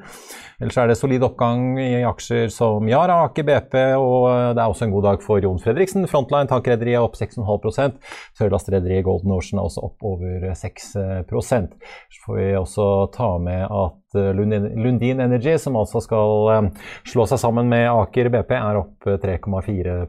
Ellers 0.61 0.77
er 0.79 0.87
det 0.89 0.97
solid 0.99 1.25
oppgang 1.27 1.75
i 1.81 2.05
aksjer 2.07 2.47
som 2.53 2.87
Yara, 2.87 3.17
Aker 3.25 3.43
BP, 3.47 3.75
og 3.99 4.55
det 4.55 4.63
er 4.63 4.69
også 4.69 4.87
en 4.87 4.95
god 4.95 5.07
dag 5.09 5.25
for 5.25 5.43
Jon 5.43 5.59
Fredriksen. 5.59 6.07
Frontline 6.07 6.47
tankrederiet 6.51 7.01
er 7.01 7.03
opp 7.03 7.19
6,5 7.19 7.99
Sørlastrederiet 8.39 9.05
Golden 9.05 9.35
Ocean 9.35 9.59
er 9.59 9.67
også 9.67 9.83
opp 9.89 10.07
over 10.07 10.47
6 10.55 10.89
Så 10.95 12.23
får 12.25 12.39
vi 12.39 12.49
også 12.55 12.89
ta 13.15 13.29
med 13.41 13.65
at 13.67 14.19
eh, 14.19 14.31
Lundin 14.35 15.19
Energy, 15.19 15.57
som 15.59 15.75
altså 15.75 16.01
skal 16.03 16.51
eh, 16.55 16.69
slå 17.11 17.27
seg 17.29 17.41
sammen 17.43 17.69
med 17.71 17.89
Aker 17.91 18.31
BP, 18.31 18.55
er 18.55 18.83
opp 18.85 19.09
3,4 19.25 19.97
eh, 19.99 20.05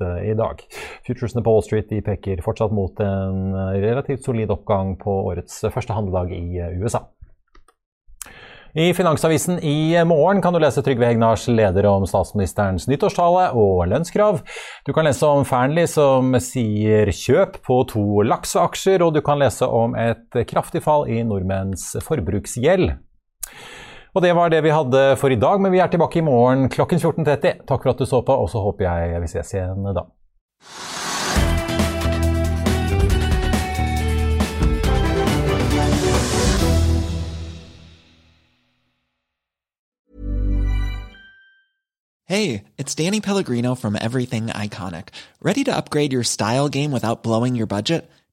i 0.00 0.34
dag. 0.38 0.62
Futuresene 1.06 1.44
på 1.44 1.54
Wall 1.54 1.66
Street 1.66 1.92
peker 2.06 2.42
fortsatt 2.44 2.74
mot 2.74 3.00
en 3.04 3.54
relativt 3.78 4.24
solid 4.24 4.50
oppgang 4.54 4.96
på 5.00 5.20
årets 5.30 5.62
første 5.74 5.96
handledag 5.96 6.34
i 6.36 6.66
USA. 6.82 7.04
I 8.74 8.94
Finansavisen 8.94 9.58
i 9.64 10.04
morgen 10.04 10.42
kan 10.44 10.52
du 10.52 10.60
lese 10.60 10.82
Trygve 10.84 11.08
Hegnars 11.08 11.46
leder 11.48 11.86
om 11.88 12.04
statsministerens 12.06 12.84
nyttårstale 12.86 13.46
og 13.56 13.86
lønnskrav. 13.88 14.42
Du 14.84 14.92
kan 14.92 15.08
lese 15.08 15.26
om 15.26 15.46
Fearnley 15.48 15.88
som 15.88 16.36
sier 16.44 17.08
kjøp 17.08 17.58
på 17.64 17.80
to 17.88 18.22
lakseaksjer, 18.28 19.02
og 19.02 19.16
du 19.16 19.22
kan 19.24 19.40
lese 19.40 19.66
om 19.66 19.96
et 19.96 20.42
kraftig 20.50 20.84
fall 20.84 21.08
i 21.08 21.22
nordmenns 21.24 21.94
forbruksgjeld. 22.04 22.92
Og 24.18 24.22
Det 24.22 24.34
var 24.34 24.48
det 24.50 24.64
vi 24.64 24.70
hadde 24.74 25.00
for 25.16 25.30
i 25.30 25.36
dag, 25.38 25.60
men 25.62 25.70
vi 25.70 25.78
er 25.78 25.86
tilbake 25.86 26.18
i 26.18 26.22
morgen 26.26 26.66
klokken 26.68 26.98
14.30. 26.98 27.60
Takk 27.68 27.84
for 27.84 27.90
at 27.92 28.00
du 28.02 28.06
så 28.06 28.18
på, 28.26 28.34
og 28.34 28.50
så 28.50 28.58
håper 28.58 28.82
jeg 28.84 29.20
vi 29.22 29.28
ses 29.30 29.52
igjen 29.54 29.86
da. 29.94 30.02
Hey, 42.26 42.64
it's 42.76 42.96
Danny 42.96 43.20
Pellegrino 43.20 43.76
from 43.76 43.94
Everything 43.94 44.48
Iconic. 44.48 45.14
Ready 45.40 45.62
to 45.62 45.76
upgrade 45.76 46.12
your 46.12 46.24
style 46.24 46.68
game 46.68 46.90
without 46.90 47.22
blowing 47.22 47.54
your 47.54 47.66
budget? 47.66 48.10